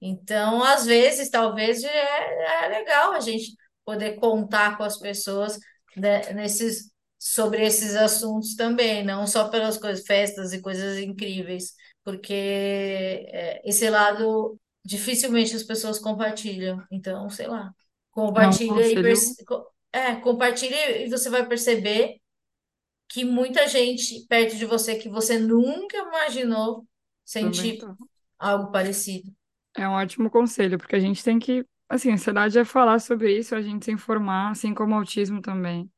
Então, 0.00 0.62
às 0.64 0.84
vezes, 0.86 1.30
talvez 1.30 1.82
é, 1.84 2.64
é 2.64 2.68
legal 2.68 3.12
a 3.12 3.20
gente 3.20 3.52
poder 3.84 4.16
contar 4.16 4.76
com 4.76 4.82
as 4.84 4.98
pessoas 4.98 5.58
né, 5.96 6.32
nesses, 6.32 6.90
sobre 7.18 7.64
esses 7.64 7.94
assuntos 7.94 8.54
também, 8.56 9.04
não 9.04 9.26
só 9.26 9.48
pelas 9.48 9.78
coisas, 9.78 10.04
festas 10.06 10.52
e 10.52 10.60
coisas 10.60 10.98
incríveis, 10.98 11.74
porque 12.04 12.32
é, 12.34 13.60
esse 13.68 13.88
lado 13.90 14.58
dificilmente 14.84 15.54
as 15.54 15.62
pessoas 15.62 15.98
compartilham. 15.98 16.84
Então, 16.90 17.28
sei 17.30 17.46
lá, 17.46 17.70
É 18.34 18.58
compartilha 18.60 18.88
e 18.88 18.98
conselho, 18.98 19.00
perce- 19.00 19.36
é, 19.92 20.16
compartilhe 20.16 20.74
e 21.06 21.10
você 21.10 21.28
vai 21.30 21.46
perceber 21.46 22.20
que 23.08 23.24
muita 23.24 23.68
gente 23.68 24.26
perto 24.28 24.56
de 24.56 24.66
você 24.66 24.96
que 24.96 25.08
você 25.08 25.38
nunca 25.38 25.96
imaginou 25.98 26.86
também 27.38 27.52
sentir 27.54 27.78
algo 28.38 28.72
parecido. 28.72 29.32
É 29.74 29.88
um 29.88 29.92
ótimo 29.92 30.30
conselho, 30.30 30.78
porque 30.78 30.96
a 30.96 31.00
gente 31.00 31.24
tem 31.24 31.38
que, 31.38 31.64
assim, 31.88 32.12
ansiedade 32.12 32.58
é 32.58 32.64
falar 32.64 32.98
sobre 32.98 33.36
isso, 33.36 33.54
a 33.54 33.62
gente 33.62 33.86
se 33.86 33.90
informar, 33.92 34.50
assim 34.50 34.74
como 34.74 34.94
o 34.94 34.98
autismo 34.98 35.40
também. 35.40 35.90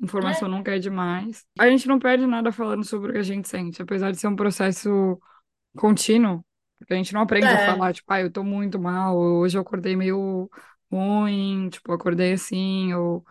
Informação 0.00 0.48
É, 0.48 0.50
nunca 0.50 0.74
é 0.74 0.78
demais. 0.78 1.44
A 1.58 1.68
gente 1.68 1.86
não 1.86 1.98
perde 1.98 2.26
nada 2.26 2.50
falando 2.50 2.84
sobre 2.84 3.10
o 3.10 3.12
que 3.12 3.18
a 3.18 3.22
gente 3.22 3.48
sente, 3.48 3.82
apesar 3.82 4.10
de 4.10 4.18
ser 4.18 4.28
um 4.28 4.36
processo 4.36 5.20
contínuo, 5.76 6.44
porque 6.78 6.94
a 6.94 6.96
gente 6.96 7.12
não 7.14 7.22
aprende 7.22 7.46
a 7.46 7.50
é, 7.50 7.66
falar, 7.66 7.92
tipo, 7.94 8.12
ah, 8.12 8.20
eu 8.20 8.30
tô 8.32 8.44
muito 8.44 8.78
mal, 8.80 9.16
hoje 9.18 9.58
eu 9.58 9.62
acordei 9.62 9.96
meio 9.96 10.50
ruim, 10.90 11.68
tipo, 11.70 11.92
acordei 11.92 12.32
assim, 12.32 12.92
ou 12.94 13.24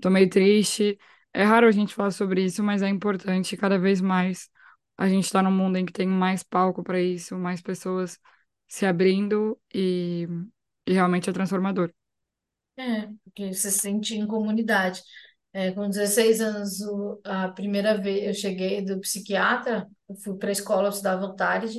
tô 0.00 0.10
meio 0.10 0.28
triste. 0.30 0.98
É 1.32 1.44
raro 1.44 1.66
a 1.68 1.72
gente 1.72 1.94
falar 1.94 2.10
sobre 2.10 2.44
isso, 2.44 2.62
mas 2.62 2.82
é 2.82 2.88
importante 2.88 3.56
cada 3.56 3.78
vez 3.78 4.00
mais. 4.00 4.50
A 4.96 5.08
gente 5.08 5.30
tá 5.30 5.42
num 5.42 5.50
mundo 5.52 5.76
em 5.76 5.84
que 5.86 5.92
tem 5.92 6.06
mais 6.08 6.42
palco 6.42 6.82
para 6.82 7.00
isso, 7.00 7.36
mais 7.38 7.60
pessoas 7.60 8.18
se 8.68 8.86
abrindo 8.86 9.58
e, 9.74 10.26
e 10.86 10.92
realmente 10.92 11.28
é 11.30 11.32
transformador. 11.32 11.92
é, 12.76 13.08
porque 13.24 13.52
você 13.54 13.70
se 13.70 13.78
sente 13.80 14.14
em 14.14 14.26
comunidade. 14.26 15.02
É, 15.52 15.72
com 15.72 15.88
16 15.88 16.40
anos, 16.40 16.80
o- 16.82 17.20
a 17.24 17.48
primeira 17.48 17.96
vez 18.00 18.24
eu 18.26 18.34
cheguei 18.34 18.82
do 18.84 19.00
psiquiatra, 19.00 19.88
eu 20.08 20.14
fui 20.16 20.36
para 20.38 20.50
a 20.50 20.52
escola, 20.52 20.88
eu 20.88 20.90
estudava 20.90 21.26
à 21.26 21.34
tarde, 21.34 21.78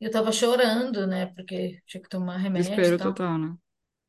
e 0.00 0.04
eu 0.04 0.10
tava 0.10 0.30
chorando, 0.32 1.06
né, 1.06 1.26
porque 1.34 1.80
tinha 1.86 2.02
que 2.02 2.08
tomar 2.08 2.36
remédio 2.36 2.94
Desespero 2.94 2.96
tal. 2.96 3.18
total, 3.18 3.38
né? 3.38 3.58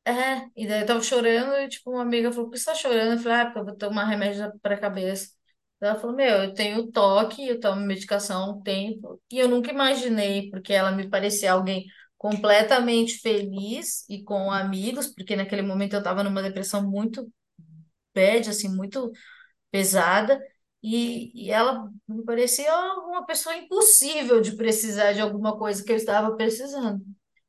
É, 0.06 0.48
e 0.56 0.66
daí 0.68 0.82
eu 0.82 0.86
tava 0.86 1.02
chorando 1.02 1.52
e, 1.56 1.68
tipo, 1.68 1.90
uma 1.90 2.02
amiga 2.02 2.30
falou, 2.30 2.46
por 2.46 2.52
que 2.52 2.58
você 2.60 2.66
tá 2.66 2.74
chorando? 2.76 3.14
Eu 3.14 3.18
falei, 3.18 3.38
ah, 3.40 3.44
porque 3.46 3.58
eu 3.58 3.64
vou 3.64 3.76
tomar 3.76 4.04
remédio 4.04 4.52
para 4.60 4.76
a 4.76 4.78
cabeça. 4.80 5.30
Ela 5.80 5.96
falou, 5.96 6.14
meu, 6.16 6.44
eu 6.44 6.54
tenho 6.54 6.90
toque, 6.92 7.46
eu 7.46 7.58
tomo 7.58 7.80
medicação 7.82 8.44
há 8.44 8.50
um 8.52 8.62
tempo, 8.62 9.20
e 9.30 9.38
eu 9.38 9.48
nunca 9.48 9.70
imaginei, 9.72 10.48
porque 10.50 10.72
ela 10.72 10.92
me 10.92 11.08
parecia 11.10 11.52
alguém 11.52 11.84
completamente 12.16 13.18
feliz 13.18 14.04
e 14.08 14.22
com 14.22 14.50
amigos, 14.50 15.08
porque 15.08 15.34
naquele 15.36 15.62
momento 15.62 15.94
eu 15.94 16.02
tava 16.02 16.22
numa 16.22 16.42
depressão 16.42 16.88
muito 16.88 17.30
bad, 18.14 18.48
assim, 18.50 18.68
muito 18.74 19.12
pesada, 19.70 20.40
e, 20.82 21.32
e 21.46 21.50
ela 21.52 21.90
me 22.08 22.24
parecia 22.24 22.72
uma 23.06 23.26
pessoa 23.26 23.56
impossível 23.56 24.40
de 24.40 24.56
precisar 24.56 25.12
de 25.14 25.20
alguma 25.22 25.58
coisa 25.58 25.84
que 25.84 25.92
eu 25.92 25.96
estava 25.96 26.36
precisando. 26.36 27.04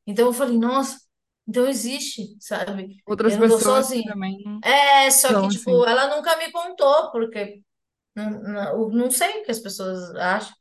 Então 0.07 0.27
eu 0.27 0.33
falei, 0.33 0.57
nossa, 0.57 0.99
então 1.47 1.67
existe, 1.67 2.35
sabe? 2.39 2.97
Outras 3.07 3.35
Eu 3.35 3.39
não 3.39 3.47
tô 3.47 3.59
pessoas 3.59 3.59
sozinha. 3.59 4.03
também 4.03 4.37
É, 4.63 5.09
só 5.11 5.35
que, 5.35 5.47
assim. 5.47 5.47
tipo, 5.47 5.85
ela 5.85 6.15
nunca 6.15 6.35
me 6.37 6.51
contou, 6.51 7.11
porque 7.11 7.61
não, 8.15 8.31
não, 8.43 8.89
não 8.89 9.11
sei 9.11 9.41
o 9.41 9.45
que 9.45 9.51
as 9.51 9.59
pessoas 9.59 10.15
acham. 10.15 10.55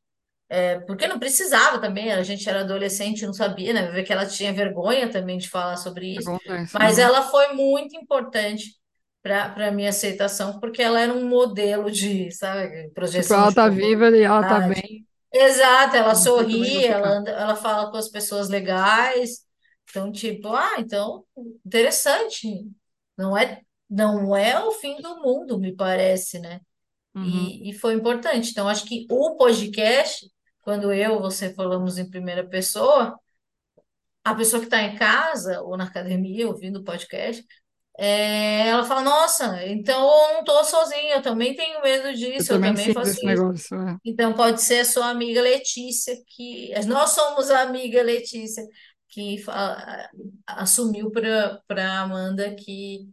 É, 0.49 0.81
porque 0.81 1.09
não 1.09 1.19
precisava 1.19 1.81
também, 1.81 2.13
a 2.13 2.23
gente 2.23 2.49
era 2.49 2.61
adolescente, 2.61 3.27
não 3.27 3.33
sabia, 3.35 3.73
né? 3.75 3.91
Ver 3.91 4.05
que 4.05 4.13
ela 4.13 4.27
tinha 4.27 4.53
vergonha 4.53 5.11
também 5.11 5.39
de 5.39 5.49
falar 5.51 5.77
sobre 5.77 6.17
isso. 6.19 6.31
Acontece. 6.31 6.77
Mas 6.79 6.99
aham. 6.99 6.99
ela 6.99 7.23
foi 7.25 7.53
muito 7.55 7.97
importante 7.97 8.77
para 9.23 9.51
para 9.51 9.73
minha 9.73 9.91
aceitação, 9.91 10.61
porque 10.61 10.83
ela 10.83 11.01
era 11.01 11.13
um 11.13 11.29
modelo 11.29 11.91
de, 11.91 12.31
sabe, 12.33 12.91
Tipo, 13.15 13.35
projeção 13.35 13.35
ela 13.35 13.51
de 13.51 13.55
tá 13.55 13.69
viva 13.69 14.09
e 14.11 14.23
ela 14.23 14.45
tá 14.45 14.61
bem, 14.61 15.07
Exato, 15.33 15.97
ela 15.97 16.15
sorri, 16.15 16.85
ela 16.87 17.09
anda, 17.19 17.31
ela 17.31 17.57
fala 17.57 17.91
com 17.91 17.97
as 17.97 18.09
pessoas 18.09 18.49
legais. 18.49 19.46
Então, 19.97 20.13
tipo, 20.13 20.49
ah, 20.49 20.75
então, 20.79 21.25
interessante. 21.65 22.67
Não 23.17 23.35
é, 23.35 23.63
não 23.89 24.37
é 24.37 24.63
o 24.63 24.73
fim 24.73 25.01
do 25.01 25.23
mundo, 25.23 25.59
me 25.59 25.75
parece, 25.75 26.39
né? 26.39 26.61
Uhum. 27.15 27.25
E, 27.25 27.71
e 27.71 27.73
foi 27.73 27.95
importante. 27.95 28.51
Então, 28.51 28.69
acho 28.69 28.85
que 28.85 29.07
o 29.11 29.37
podcast, 29.37 30.31
quando 30.61 30.93
eu 30.93 31.17
e 31.17 31.19
você 31.19 31.55
falamos 31.55 31.97
em 31.97 32.11
primeira 32.11 32.47
pessoa, 32.47 33.19
a 34.23 34.35
pessoa 34.35 34.61
que 34.61 34.67
está 34.67 34.83
em 34.83 34.97
casa 34.97 35.63
ou 35.63 35.79
na 35.79 35.85
academia 35.85 36.47
ouvindo 36.47 36.81
o 36.81 36.85
podcast, 36.85 37.43
é, 37.99 38.69
ela 38.69 38.85
fala: 38.85 39.01
Nossa, 39.01 39.67
então 39.67 39.99
eu 40.03 40.35
não 40.35 40.41
estou 40.41 40.63
sozinha, 40.63 41.15
eu 41.15 41.23
também 41.23 41.57
tenho 41.57 41.81
medo 41.81 42.09
Eu 42.09 42.15
disso, 42.15 42.53
eu 42.53 42.57
também 42.57 42.73
também 42.73 42.85
sinto 42.85 42.95
faço 42.97 43.13
isso. 43.13 43.25
negócio. 43.25 43.81
é. 43.81 43.97
Então, 44.05 44.35
pode 44.35 44.61
ser 44.61 44.81
a 44.81 44.85
sua 44.85 45.09
amiga 45.09 45.41
Letícia, 45.41 46.15
que 46.27 46.71
nós 46.85 47.13
somos 47.13 47.51
a 47.51 47.63
amiga 47.63 48.03
Letícia, 48.03 48.63
que 49.17 49.39
fa- 49.43 50.11
assumiu 50.47 51.11
para 51.11 51.63
para 51.67 52.01
Amanda 52.03 52.55
que 52.55 53.11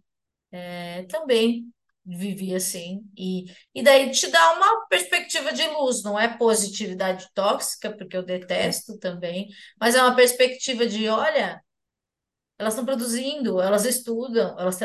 é, 0.67 1.03
também 1.05 1.71
vivi 2.05 2.55
assim. 2.55 3.03
E, 3.17 3.45
e 3.75 3.83
daí 3.83 4.11
te 4.11 4.27
dá 4.29 4.53
uma 4.53 4.87
perspectiva 4.87 5.53
de 5.53 5.65
luz, 5.67 6.03
não 6.03 6.19
é 6.19 6.37
positividade 6.37 7.27
tóxica, 7.33 7.91
porque 7.95 8.17
eu 8.17 8.23
detesto 8.23 8.97
também, 8.99 9.47
mas 9.79 9.95
é 9.95 10.01
uma 10.03 10.15
perspectiva 10.15 10.85
de, 10.87 11.07
olha, 11.09 11.61
elas 12.57 12.73
estão 12.73 12.85
produzindo, 12.85 13.61
elas 13.61 13.85
estudam, 13.85 14.57
elas 14.59 14.77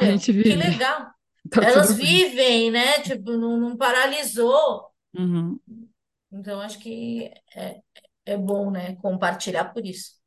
A 0.00 0.06
trabalham, 0.14 0.18
que 0.44 0.54
legal. 0.56 1.10
tá 1.50 1.64
Elas 1.64 1.94
tudo 1.94 1.94
bem. 1.96 2.20
vivem, 2.20 2.70
né? 2.70 3.00
Tipo, 3.02 3.32
não, 3.36 3.56
não 3.58 3.76
paralisou. 3.76 4.90
Uhum. 5.14 5.60
Então, 6.32 6.60
acho 6.60 6.78
que 6.78 7.32
é, 7.56 7.82
é 8.24 8.36
bom, 8.36 8.70
né? 8.70 8.96
Compartilhar 8.96 9.66
por 9.72 9.84
isso. 9.84 10.19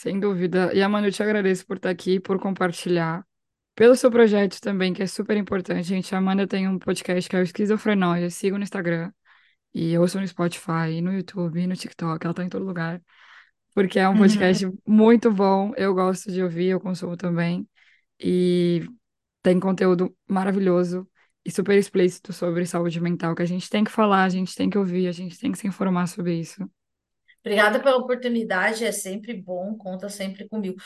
Sem 0.00 0.18
dúvida. 0.18 0.72
E, 0.72 0.82
Amanda, 0.82 1.08
eu 1.08 1.12
te 1.12 1.22
agradeço 1.22 1.66
por 1.66 1.76
estar 1.76 1.90
aqui, 1.90 2.18
por 2.18 2.38
compartilhar. 2.40 3.22
Pelo 3.74 3.94
seu 3.94 4.10
projeto 4.10 4.58
também, 4.58 4.94
que 4.94 5.02
é 5.02 5.06
super 5.06 5.36
importante, 5.36 5.82
gente. 5.82 6.14
A 6.14 6.18
Amanda 6.18 6.46
tem 6.46 6.66
um 6.66 6.78
podcast 6.78 7.28
que 7.28 7.36
é 7.36 7.38
o 7.38 7.42
Esquizofrenóia. 7.42 8.30
Siga 8.30 8.56
no 8.56 8.64
Instagram. 8.64 9.12
E 9.74 9.98
ouça 9.98 10.18
no 10.18 10.26
Spotify, 10.26 11.02
no 11.02 11.12
YouTube, 11.12 11.66
no 11.66 11.76
TikTok. 11.76 12.24
Ela 12.24 12.32
tá 12.32 12.42
em 12.42 12.48
todo 12.48 12.64
lugar. 12.64 12.98
porque 13.74 13.98
é 13.98 14.08
um 14.08 14.12
Uhum. 14.12 14.18
podcast 14.20 14.66
muito 14.88 15.30
bom. 15.30 15.74
Eu 15.76 15.92
gosto 15.92 16.32
de 16.32 16.42
ouvir, 16.42 16.68
eu 16.68 16.80
consumo 16.80 17.14
também. 17.14 17.68
E 18.18 18.88
tem 19.42 19.60
conteúdo 19.60 20.16
maravilhoso 20.26 21.06
e 21.44 21.50
super 21.50 21.76
explícito 21.76 22.32
sobre 22.32 22.64
saúde 22.64 22.98
mental 23.02 23.34
que 23.34 23.42
a 23.42 23.46
gente 23.46 23.68
tem 23.68 23.84
que 23.84 23.90
falar, 23.90 24.24
a 24.24 24.28
gente 24.30 24.54
tem 24.54 24.70
que 24.70 24.78
ouvir, 24.78 25.08
a 25.08 25.12
gente 25.12 25.38
tem 25.38 25.52
que 25.52 25.58
se 25.58 25.66
informar 25.66 26.06
sobre 26.06 26.40
isso. 26.40 26.66
Obrigada 27.44 27.80
pela 27.80 27.96
oportunidade, 27.96 28.84
é 28.84 28.92
sempre 28.92 29.34
bom, 29.34 29.76
conta 29.76 30.08
sempre 30.08 30.48
comigo. 30.48 30.76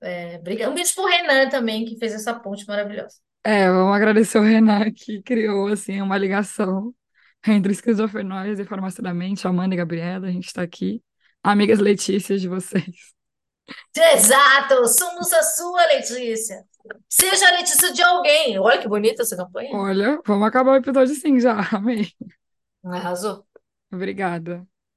É, 0.00 0.38
briga- 0.38 0.68
um 0.68 0.74
beijo 0.74 0.94
pro 0.94 1.06
Renan 1.06 1.48
também, 1.48 1.84
que 1.84 1.96
fez 1.98 2.12
essa 2.12 2.34
ponte 2.38 2.66
maravilhosa. 2.66 3.16
É, 3.44 3.68
vamos 3.68 3.94
agradecer 3.94 4.38
o 4.38 4.42
Renan 4.42 4.90
que 4.92 5.22
criou 5.22 5.68
assim 5.68 6.00
uma 6.00 6.16
ligação 6.18 6.94
entre 7.46 7.72
esquizofrenóias 7.72 8.58
e 8.58 8.64
farmácia 8.64 9.02
da 9.02 9.12
mente, 9.12 9.46
Amanda 9.46 9.74
e 9.74 9.78
Gabriela, 9.78 10.28
a 10.28 10.30
gente 10.30 10.46
está 10.46 10.62
aqui. 10.62 11.02
Amigas 11.42 11.80
Letícias 11.80 12.40
de 12.40 12.48
vocês. 12.48 13.12
Exato, 13.94 14.86
somos 14.88 15.32
a 15.32 15.42
sua 15.42 15.84
Letícia. 15.86 16.64
Seja 17.08 17.48
a 17.48 17.52
Letícia 17.52 17.92
de 17.92 18.02
alguém. 18.02 18.58
Olha 18.58 18.78
que 18.80 18.88
bonita 18.88 19.22
essa 19.22 19.36
campanha. 19.36 19.70
Olha, 19.76 20.20
vamos 20.26 20.46
acabar 20.48 20.72
o 20.72 20.76
episódio 20.76 21.14
sim 21.14 21.38
já. 21.40 21.56
Amei. 21.76 22.08
Arrasou. 22.84 23.44
Obrigada. 23.92 24.66